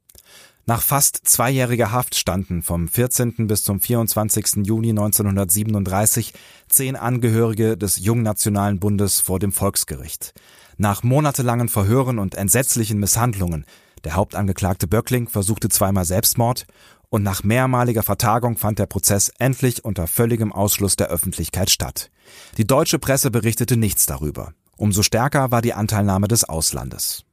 [0.66, 3.48] Nach fast zweijähriger Haft standen vom 14.
[3.48, 4.68] bis zum 24.
[4.68, 6.34] Juni 1937
[6.68, 10.34] zehn Angehörige des Jungnationalen Bundes vor dem Volksgericht.
[10.78, 13.66] Nach monatelangen Verhören und entsetzlichen Misshandlungen
[14.04, 16.66] der Hauptangeklagte Böckling versuchte zweimal Selbstmord
[17.10, 22.12] und nach mehrmaliger Vertagung fand der Prozess endlich unter völligem Ausschluss der Öffentlichkeit statt.
[22.58, 24.54] Die deutsche Presse berichtete nichts darüber.
[24.78, 27.26] Umso stärker war die Anteilnahme des Auslandes.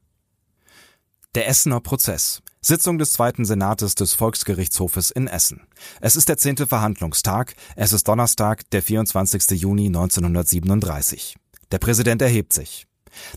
[1.35, 2.41] Der Essener Prozess.
[2.61, 5.67] Sitzung des Zweiten Senates des Volksgerichtshofes in Essen.
[6.01, 7.55] Es ist der zehnte Verhandlungstag.
[7.75, 9.51] Es ist Donnerstag, der 24.
[9.51, 11.37] Juni 1937.
[11.71, 12.87] Der Präsident erhebt sich.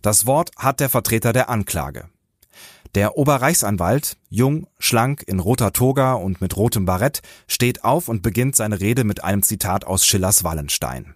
[0.03, 2.09] Das Wort hat der Vertreter der Anklage.
[2.97, 8.57] Der Oberreichsanwalt, jung, schlank, in roter Toga und mit rotem Barett, steht auf und beginnt
[8.57, 11.15] seine Rede mit einem Zitat aus Schillers Wallenstein.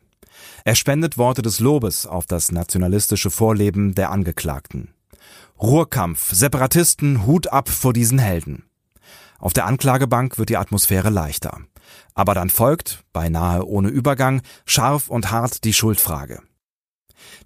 [0.64, 4.94] Er spendet Worte des Lobes auf das nationalistische Vorleben der Angeklagten.
[5.60, 8.64] Ruhrkampf, Separatisten, Hut ab vor diesen Helden.
[9.40, 11.60] Auf der Anklagebank wird die Atmosphäre leichter.
[12.14, 16.40] Aber dann folgt, beinahe ohne Übergang, scharf und hart die Schuldfrage.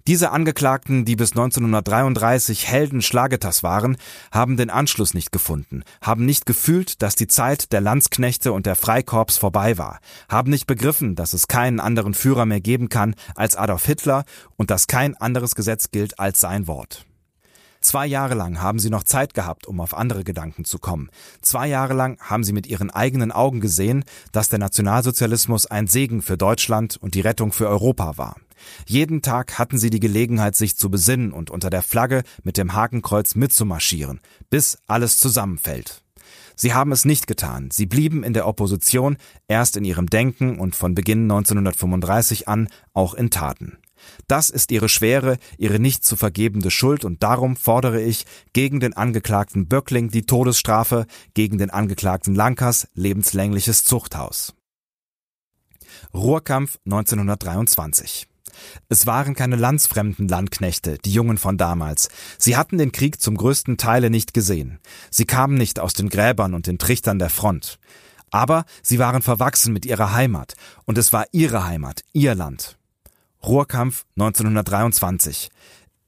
[0.07, 3.97] Diese Angeklagten, die bis 1933 Helden Schlagetas waren,
[4.31, 8.75] haben den Anschluss nicht gefunden, haben nicht gefühlt, dass die Zeit der Landsknechte und der
[8.75, 13.55] Freikorps vorbei war, haben nicht begriffen, dass es keinen anderen Führer mehr geben kann als
[13.55, 14.25] Adolf Hitler
[14.57, 17.05] und dass kein anderes Gesetz gilt als sein Wort.
[17.81, 21.09] Zwei Jahre lang haben sie noch Zeit gehabt, um auf andere Gedanken zu kommen.
[21.41, 26.21] Zwei Jahre lang haben sie mit ihren eigenen Augen gesehen, dass der Nationalsozialismus ein Segen
[26.21, 28.35] für Deutschland und die Rettung für Europa war.
[28.85, 32.73] Jeden Tag hatten sie die Gelegenheit, sich zu besinnen und unter der Flagge mit dem
[32.73, 36.03] Hakenkreuz mitzumarschieren, bis alles zusammenfällt.
[36.57, 37.69] Sie haben es nicht getan.
[37.71, 39.15] Sie blieben in der Opposition,
[39.47, 43.77] erst in ihrem Denken und von Beginn 1935 an auch in Taten.
[44.27, 48.93] Das ist ihre schwere, ihre nicht zu vergebende Schuld und darum fordere ich gegen den
[48.93, 54.53] Angeklagten Böckling die Todesstrafe, gegen den Angeklagten Lankers lebenslängliches Zuchthaus.
[56.13, 58.27] Ruhrkampf 1923
[58.89, 62.09] es waren keine landsfremden Landknechte, die Jungen von damals.
[62.37, 64.79] Sie hatten den Krieg zum größten Teile nicht gesehen.
[65.11, 67.79] Sie kamen nicht aus den Gräbern und den Trichtern der Front.
[68.31, 72.78] Aber sie waren verwachsen mit ihrer Heimat, und es war ihre Heimat, ihr Land.
[73.43, 75.49] Ruhrkampf 1923.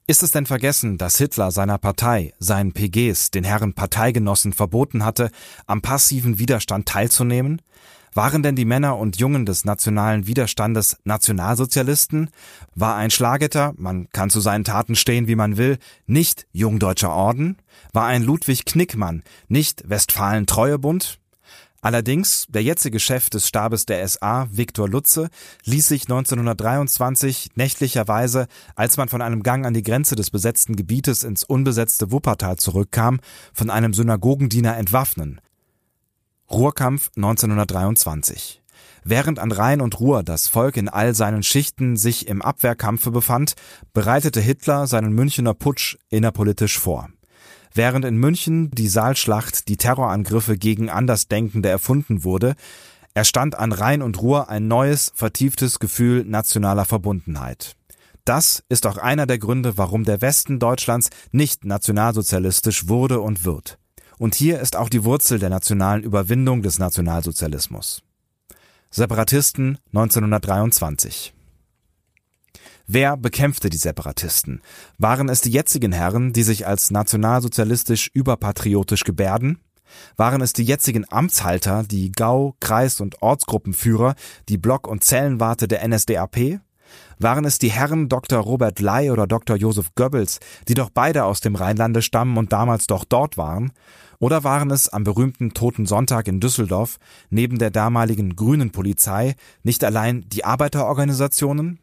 [0.06, 5.30] Ist es denn vergessen, dass Hitler seiner Partei, seinen PGs, den Herren Parteigenossen verboten hatte,
[5.66, 7.62] am passiven Widerstand teilzunehmen?
[8.14, 12.28] Waren denn die Männer und Jungen des nationalen Widerstandes Nationalsozialisten?
[12.74, 17.56] War ein Schlagetter, man kann zu seinen Taten stehen, wie man will, nicht Jungdeutscher Orden?
[17.94, 21.21] War ein Ludwig Knickmann nicht Westfalen-Treuebund?
[21.84, 25.28] Allerdings, der jetzige Chef des Stabes der SA, Viktor Lutze,
[25.64, 31.24] ließ sich 1923 nächtlicherweise, als man von einem Gang an die Grenze des besetzten Gebietes
[31.24, 33.18] ins unbesetzte Wuppertal zurückkam,
[33.52, 35.40] von einem Synagogendiener entwaffnen.
[36.48, 38.62] Ruhrkampf 1923
[39.02, 43.54] Während an Rhein und Ruhr das Volk in all seinen Schichten sich im Abwehrkampfe befand,
[43.92, 47.08] bereitete Hitler seinen Münchener Putsch innerpolitisch vor.
[47.74, 52.54] Während in München die Saalschlacht, die Terrorangriffe gegen Andersdenkende erfunden wurde,
[53.14, 57.76] erstand an Rhein und Ruhr ein neues, vertieftes Gefühl nationaler Verbundenheit.
[58.24, 63.78] Das ist auch einer der Gründe, warum der Westen Deutschlands nicht nationalsozialistisch wurde und wird.
[64.18, 68.02] Und hier ist auch die Wurzel der nationalen Überwindung des Nationalsozialismus.
[68.90, 71.32] Separatisten 1923
[72.86, 74.60] Wer bekämpfte die Separatisten?
[74.98, 79.58] Waren es die jetzigen Herren, die sich als nationalsozialistisch überpatriotisch gebärden?
[80.16, 84.14] Waren es die jetzigen Amtshalter, die Gau-, Kreis- und Ortsgruppenführer,
[84.48, 86.60] die Block- und Zellenwarte der NSDAP?
[87.18, 88.40] Waren es die Herren Dr.
[88.40, 89.56] Robert Ley oder Dr.
[89.56, 93.72] Josef Goebbels, die doch beide aus dem Rheinlande stammen und damals doch dort waren?
[94.18, 96.98] Oder waren es am berühmten Toten Sonntag in Düsseldorf
[97.30, 101.80] neben der damaligen grünen Polizei nicht allein die Arbeiterorganisationen,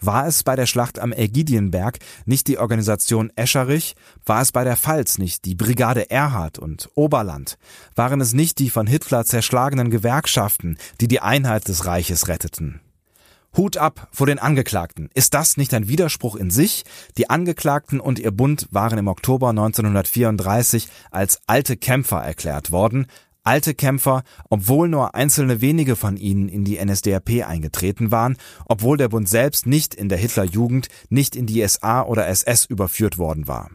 [0.00, 3.94] War es bei der Schlacht am Ägidienberg nicht die Organisation Escherich?
[4.24, 7.58] War es bei der Pfalz nicht die Brigade Erhard und Oberland?
[7.94, 12.80] Waren es nicht die von Hitler zerschlagenen Gewerkschaften, die die Einheit des Reiches retteten?
[13.56, 15.08] Hut ab vor den Angeklagten.
[15.14, 16.84] Ist das nicht ein Widerspruch in sich?
[17.16, 23.06] Die Angeklagten und ihr Bund waren im Oktober 1934 als alte Kämpfer erklärt worden,
[23.46, 28.36] alte Kämpfer, obwohl nur einzelne wenige von ihnen in die NSDAP eingetreten waren,
[28.66, 33.18] obwohl der Bund selbst nicht in der Hitlerjugend, nicht in die SA oder SS überführt
[33.18, 33.70] worden war.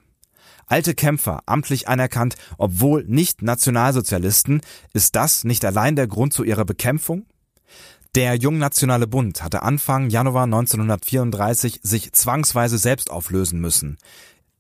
[0.68, 4.62] Alte Kämpfer, amtlich anerkannt, obwohl nicht Nationalsozialisten,
[4.94, 7.26] ist das nicht allein der Grund zu ihrer Bekämpfung?
[8.16, 13.98] Der Jungnationale Bund hatte Anfang Januar 1934 sich zwangsweise selbst auflösen müssen.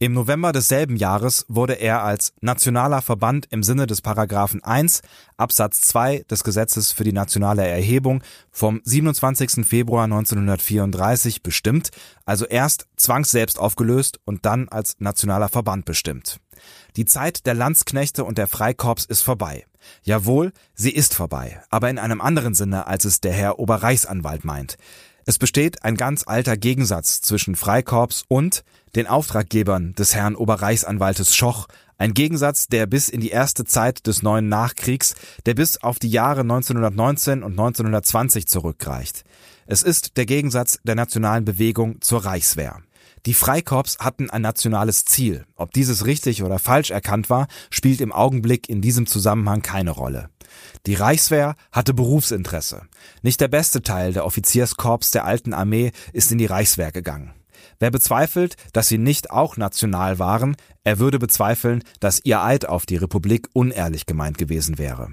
[0.02, 5.04] Im November desselben Jahres wurde er als nationaler Verband im Sinne des Paragraphen 1
[5.38, 9.64] Absatz 2 des Gesetzes für die nationale Erhebung vom 27.
[9.64, 11.91] Februar 1934 bestimmt,
[12.26, 16.39] also erst zwangsselbst aufgelöst und dann als nationaler Verband bestimmt.
[16.95, 19.68] Die Zeit der Landsknechte und der Freikorps ist vorbei.
[20.02, 24.78] Jawohl, sie ist vorbei, aber in einem anderen Sinne, als es der Herr Oberreichsanwalt meint.
[25.28, 28.64] Es besteht ein ganz alter Gegensatz zwischen Freikorps und
[28.96, 31.68] den Auftraggebern des Herrn Oberreichsanwaltes Schoch,
[31.98, 35.16] ein Gegensatz, der bis in die erste Zeit des neuen Nachkriegs,
[35.46, 39.24] der bis auf die Jahre 1919 und 1920 zurückreicht.
[39.68, 42.82] Es ist der Gegensatz der nationalen Bewegung zur Reichswehr.
[43.28, 45.46] Die Freikorps hatten ein nationales Ziel.
[45.56, 50.30] Ob dieses richtig oder falsch erkannt war, spielt im Augenblick in diesem Zusammenhang keine Rolle.
[50.88, 52.82] Die Reichswehr hatte Berufsinteresse.
[53.22, 57.32] Nicht der beste Teil der Offizierskorps der alten Armee ist in die Reichswehr gegangen.
[57.80, 62.86] Wer bezweifelt, dass sie nicht auch national waren, er würde bezweifeln, dass ihr Eid auf
[62.86, 65.09] die Republik unehrlich gemeint gewesen wäre.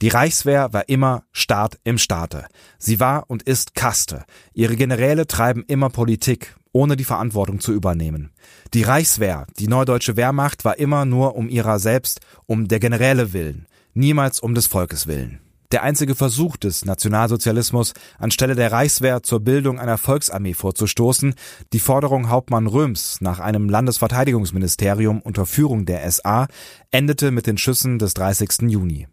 [0.00, 2.46] Die Reichswehr war immer Staat im Staate.
[2.78, 4.24] Sie war und ist Kaste.
[4.52, 8.32] Ihre Generäle treiben immer Politik, ohne die Verantwortung zu übernehmen.
[8.74, 13.66] Die Reichswehr, die neudeutsche Wehrmacht, war immer nur um ihrer selbst, um der Generäle willen
[13.94, 15.40] niemals um des Volkes willen.
[15.72, 21.34] Der einzige Versuch des Nationalsozialismus, anstelle der Reichswehr zur Bildung einer Volksarmee vorzustoßen,
[21.72, 26.46] die Forderung Hauptmann Röms nach einem Landesverteidigungsministerium unter Führung der SA,
[26.90, 28.70] endete mit den Schüssen des 30.
[28.70, 29.08] Juni.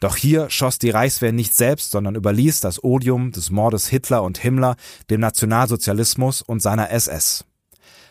[0.00, 4.38] Doch hier schoss die Reichswehr nicht selbst, sondern überließ das Odium des Mordes Hitler und
[4.38, 4.76] Himmler
[5.10, 7.44] dem Nationalsozialismus und seiner SS.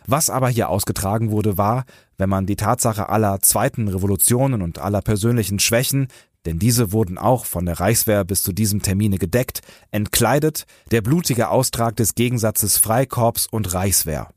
[0.06, 1.86] Was aber hier ausgetragen wurde, war,
[2.18, 6.08] wenn man die Tatsache aller zweiten Revolutionen und aller persönlichen Schwächen,
[6.46, 9.62] denn diese wurden auch von der Reichswehr bis zu diesem Termine gedeckt,
[9.92, 14.30] entkleidet, der blutige Austrag des Gegensatzes Freikorps und Reichswehr.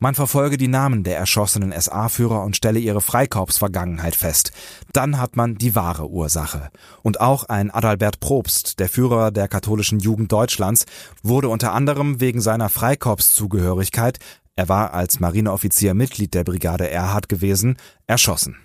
[0.00, 4.52] Man verfolge die Namen der erschossenen SA-Führer und stelle ihre Freikorps-Vergangenheit fest.
[4.92, 6.70] Dann hat man die wahre Ursache.
[7.02, 10.86] Und auch ein Adalbert Probst, der Führer der katholischen Jugend Deutschlands,
[11.22, 14.18] wurde unter anderem wegen seiner Freikorpszugehörigkeit
[14.58, 17.76] er war als Marineoffizier Mitglied der Brigade Erhard gewesen,
[18.08, 18.56] erschossen.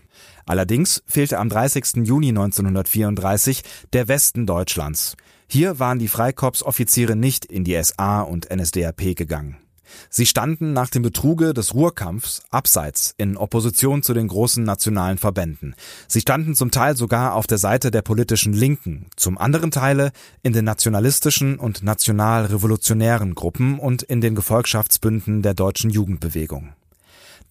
[0.45, 2.05] Allerdings fehlte am 30.
[2.05, 3.63] Juni 1934
[3.93, 5.15] der Westen Deutschlands.
[5.47, 9.57] Hier waren die Freikorpsoffiziere nicht in die SA und NSDAP gegangen.
[10.09, 15.75] Sie standen nach dem Betruge des Ruhrkampfs abseits in Opposition zu den großen nationalen Verbänden.
[16.07, 20.53] Sie standen zum Teil sogar auf der Seite der politischen Linken, zum anderen Teile in
[20.53, 26.73] den nationalistischen und nationalrevolutionären Gruppen und in den Gefolgschaftsbünden der deutschen Jugendbewegung.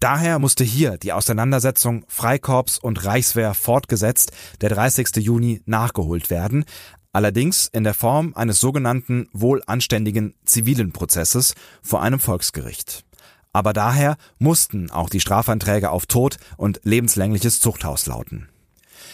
[0.03, 5.14] Daher musste hier die Auseinandersetzung Freikorps und Reichswehr fortgesetzt, der 30.
[5.18, 6.64] Juni nachgeholt werden,
[7.12, 13.05] allerdings in der Form eines sogenannten wohlanständigen zivilen Prozesses vor einem Volksgericht.
[13.53, 18.48] Aber daher mussten auch die Strafanträge auf Tod und lebenslängliches Zuchthaus lauten.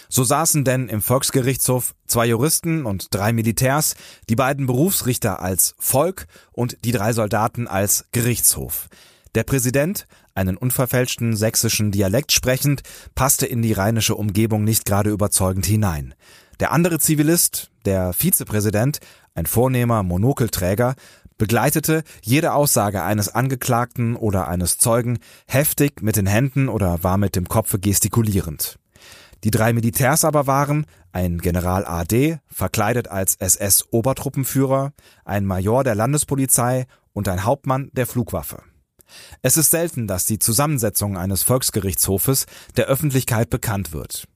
[0.09, 3.95] So saßen denn im Volksgerichtshof zwei Juristen und drei Militärs,
[4.31, 8.89] die beiden Berufsrichter als Volk und die drei Soldaten als Gerichtshof.
[9.35, 10.07] Der Präsident,
[10.39, 12.83] einen unverfälschten sächsischen Dialekt sprechend,
[13.17, 16.15] passte in die rheinische Umgebung nicht gerade überzeugend hinein.
[16.61, 19.01] Der andere Zivilist, der Vizepräsident,
[19.35, 20.95] ein vornehmer Monokelträger,
[21.39, 27.35] begleitete jede Aussage eines Angeklagten oder eines Zeugen heftig mit den Händen oder war mit
[27.35, 28.79] dem Kopfe gestikulierend.
[29.45, 34.93] Die drei Militärs aber waren ein General AD, verkleidet als SS-Obertruppenführer,
[35.25, 38.63] ein Major der Landespolizei und ein Hauptmann der Flugwaffe.
[39.43, 42.47] Es ist selten, dass die Zusammensetzung eines Volksgerichtshofes
[42.77, 44.27] der Öffentlichkeit bekannt wird.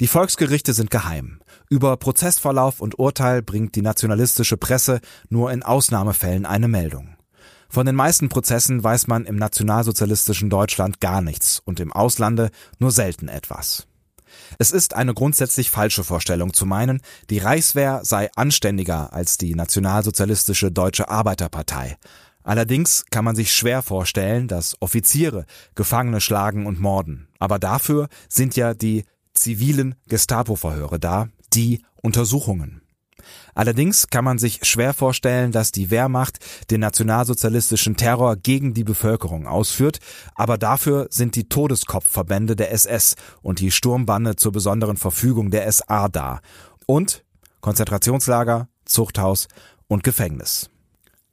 [0.00, 1.40] Die Volksgerichte sind geheim.
[1.68, 7.16] Über Prozessverlauf und Urteil bringt die nationalistische Presse nur in Ausnahmefällen eine Meldung.
[7.68, 12.50] Von den meisten Prozessen weiß man im nationalsozialistischen Deutschland gar nichts und im Auslande
[12.80, 13.86] nur selten etwas.
[14.58, 17.00] Es ist eine grundsätzlich falsche Vorstellung zu meinen,
[17.30, 21.96] die Reichswehr sei anständiger als die nationalsozialistische Deutsche Arbeiterpartei.
[22.42, 27.28] Allerdings kann man sich schwer vorstellen, dass Offiziere Gefangene schlagen und morden.
[27.38, 32.82] Aber dafür sind ja die zivilen Gestapo-Verhöre da, die Untersuchungen.
[33.54, 36.38] Allerdings kann man sich schwer vorstellen, dass die Wehrmacht
[36.70, 39.98] den nationalsozialistischen Terror gegen die Bevölkerung ausführt,
[40.34, 46.08] aber dafür sind die Todeskopfverbände der SS und die Sturmbande zur besonderen Verfügung der SA
[46.08, 46.40] da.
[46.86, 47.24] Und
[47.60, 49.48] Konzentrationslager, Zuchthaus
[49.86, 50.70] und Gefängnis.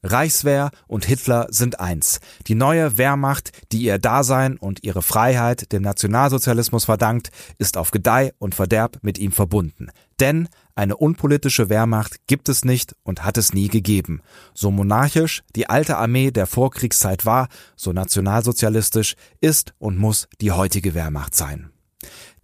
[0.08, 2.20] Reichswehr und Hitler sind eins.
[2.48, 8.34] Die neue Wehrmacht, die ihr Dasein und ihre Freiheit dem Nationalsozialismus verdankt, ist auf Gedeih
[8.40, 9.90] und Verderb mit ihm verbunden.
[10.20, 14.22] Denn eine unpolitische Wehrmacht gibt es nicht und hat es nie gegeben.
[14.54, 20.94] So monarchisch die alte Armee der Vorkriegszeit war, so nationalsozialistisch ist und muss die heutige
[20.94, 21.72] Wehrmacht sein.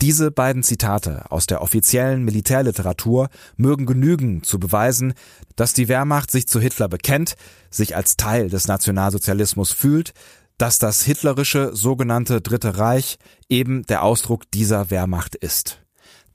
[0.03, 5.13] Diese beiden Zitate aus der offiziellen Militärliteratur mögen genügen zu beweisen,
[5.55, 7.35] dass die Wehrmacht sich zu Hitler bekennt,
[7.69, 10.13] sich als Teil des Nationalsozialismus fühlt,
[10.57, 15.82] dass das hitlerische sogenannte Dritte Reich eben der Ausdruck dieser Wehrmacht ist.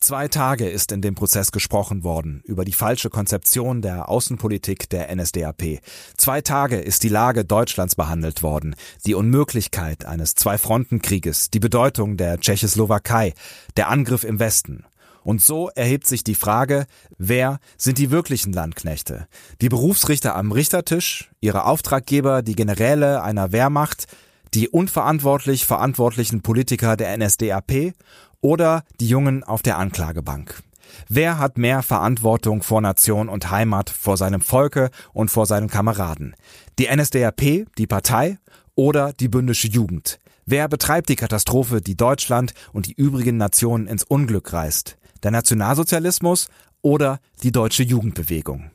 [0.01, 5.15] Zwei Tage ist in dem Prozess gesprochen worden über die falsche Konzeption der Außenpolitik der
[5.15, 5.81] NSDAP.
[6.17, 8.77] Zwei Tage ist die Lage Deutschlands behandelt worden,
[9.07, 13.35] die Unmöglichkeit eines Zwei-Fronten-Krieges, die Bedeutung der Tschechoslowakei,
[13.77, 14.85] der Angriff im Westen.
[15.25, 16.87] Und so erhebt sich die Frage,
[17.19, 19.27] wer sind die wirklichen Landknechte?
[19.61, 24.07] Die Berufsrichter am Richtertisch, ihre Auftraggeber, die Generäle einer Wehrmacht,
[24.55, 27.93] die unverantwortlich verantwortlichen Politiker der NSDAP
[28.41, 30.63] oder die Jungen auf der Anklagebank.
[31.09, 36.35] Wer hat mehr Verantwortung vor Nation und Heimat, vor seinem Volke und vor seinen Kameraden?
[36.79, 38.39] Die NSDAP, die Partei
[38.75, 40.19] oder die bündische Jugend?
[40.47, 44.97] Wer betreibt die Katastrophe, die Deutschland und die übrigen Nationen ins Unglück reißt?
[45.23, 46.49] Der Nationalsozialismus
[46.81, 48.71] oder die deutsche Jugendbewegung?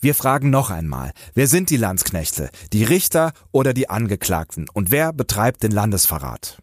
[0.00, 5.12] Wir fragen noch einmal, wer sind die Landsknechte, die Richter oder die Angeklagten und wer
[5.12, 6.58] betreibt den Landesverrat?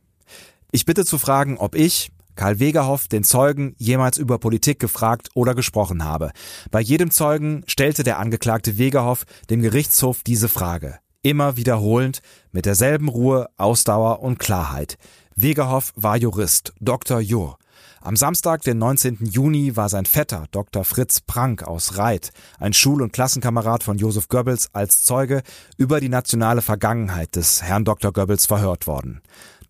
[0.71, 5.55] Ich bitte zu fragen, ob ich, Karl Wegerhoff den Zeugen jemals über Politik gefragt oder
[5.55, 6.31] gesprochen habe.
[6.71, 10.99] Bei jedem Zeugen stellte der Angeklagte Wegerhoff dem Gerichtshof diese Frage.
[11.21, 12.21] Immer wiederholend,
[12.51, 14.97] mit derselben Ruhe, Ausdauer und Klarheit.
[15.35, 17.19] Wegerhoff war Jurist, Dr.
[17.19, 17.57] Jur.
[18.05, 19.19] Am Samstag, den 19.
[19.21, 20.83] Juni, war sein Vetter, Dr.
[20.83, 25.41] Fritz Prank aus Reit, ein Schul- und Klassenkamerad von Josef Goebbels, als Zeuge
[25.77, 28.11] über die nationale Vergangenheit des Herrn Dr.
[28.11, 29.21] Goebbels verhört worden.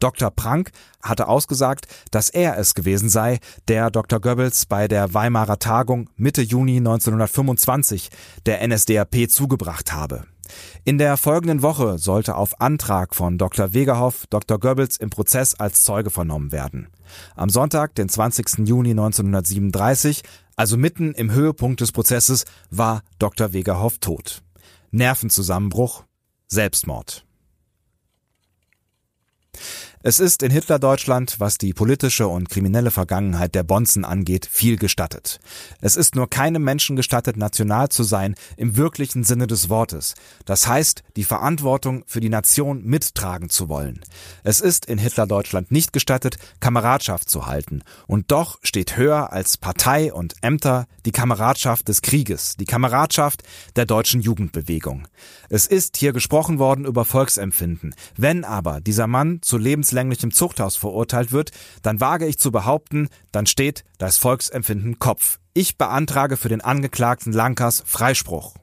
[0.04, 0.32] Dr.
[0.32, 3.40] Prank hatte ausgesagt, dass er es gewesen sei,
[3.70, 4.20] der Dr.
[4.20, 8.10] Goebbels bei der Weimarer Tagung Mitte Juni 1925
[8.46, 10.26] der NSDAP zugebracht habe.
[10.84, 13.74] In der folgenden Woche sollte auf Antrag von Dr.
[13.74, 14.60] Wegerhoff Dr.
[14.60, 16.90] Goebbels im Prozess als Zeuge vernommen werden.
[17.38, 18.68] Am Sonntag, den 20.
[18.68, 20.24] Juni 1937,
[20.58, 23.54] also mitten im Höhepunkt des Prozesses, war Dr.
[23.54, 24.42] Wegerhoff tot.
[24.92, 26.04] Nervenzusammenbruch,
[26.48, 27.26] Selbstmord.
[30.06, 35.40] Es ist in Hitlerdeutschland, was die politische und kriminelle Vergangenheit der Bonzen angeht, viel gestattet.
[35.80, 40.16] Es ist nur keinem Menschen gestattet, national zu sein im wirklichen Sinne des Wortes.
[40.44, 44.02] Das heißt, die Verantwortung für die Nation mittragen zu wollen.
[44.44, 47.82] Es ist in Hitlerdeutschland nicht gestattet, Kameradschaft zu halten.
[48.06, 53.44] Und doch steht höher als Partei und Ämter die Kameradschaft des Krieges, die Kameradschaft
[53.78, 55.08] der deutschen Jugendbewegung.
[55.48, 57.96] Es ist hier gesprochen worden über Volksempfinden.
[58.18, 63.10] Wenn aber dieser Mann zu lebens lebenslänglichem Zuchthaus verurteilt wird, dann wage ich zu behaupten,
[63.32, 65.40] dann steht das Volksempfinden Kopf.
[65.54, 68.56] Ich beantrage für den Angeklagten Lankers Freispruch.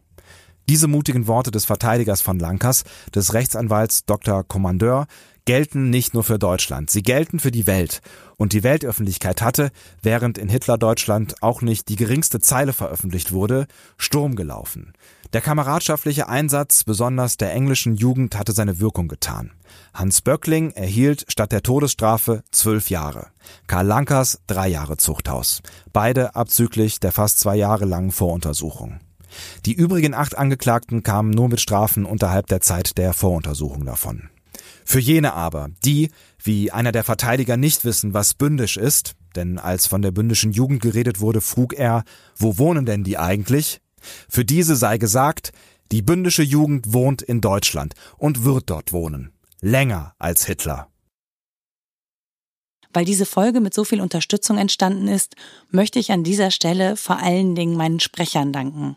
[0.68, 4.44] Diese mutigen Worte des Verteidigers von Lankers, des Rechtsanwalts Dr.
[4.44, 5.06] Kommandeur,
[5.44, 8.00] gelten nicht nur für Deutschland, sie gelten für die Welt.
[8.36, 9.70] Und die Weltöffentlichkeit hatte,
[10.02, 13.66] während in Hitlerdeutschland auch nicht die geringste Zeile veröffentlicht wurde,
[13.96, 14.92] Sturm gelaufen.
[15.32, 19.52] Der kameradschaftliche Einsatz besonders der englischen Jugend hatte seine Wirkung getan.
[19.94, 23.28] Hans Böckling erhielt statt der Todesstrafe zwölf Jahre.
[23.68, 25.62] Karl Lankers drei Jahre Zuchthaus.
[25.92, 28.98] Beide abzüglich der fast zwei Jahre langen Voruntersuchung.
[29.66, 34.30] Die übrigen acht Angeklagten kamen nur mit Strafen unterhalb der Zeit der Voruntersuchung davon.
[34.84, 36.10] Für jene aber, die,
[36.42, 40.82] wie einer der Verteidiger nicht wissen, was bündisch ist, denn als von der bündischen Jugend
[40.82, 42.02] geredet wurde, frug er,
[42.34, 43.80] wo wohnen denn die eigentlich?
[44.28, 45.52] Für diese sei gesagt,
[45.92, 49.32] die bündische Jugend wohnt in Deutschland und wird dort wohnen.
[49.60, 50.88] Länger als Hitler.
[52.92, 55.36] Weil diese Folge mit so viel Unterstützung entstanden ist,
[55.70, 58.96] möchte ich an dieser Stelle vor allen Dingen meinen Sprechern danken.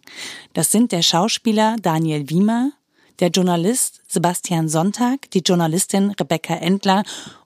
[0.54, 2.72] Das sind der Schauspieler Daniel Wiemer,
[3.20, 7.04] der Journalist Sebastian Sonntag, die Journalistin Rebecca Endler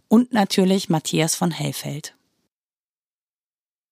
[0.08, 2.17] und natürlich Matthias von Hellfeld.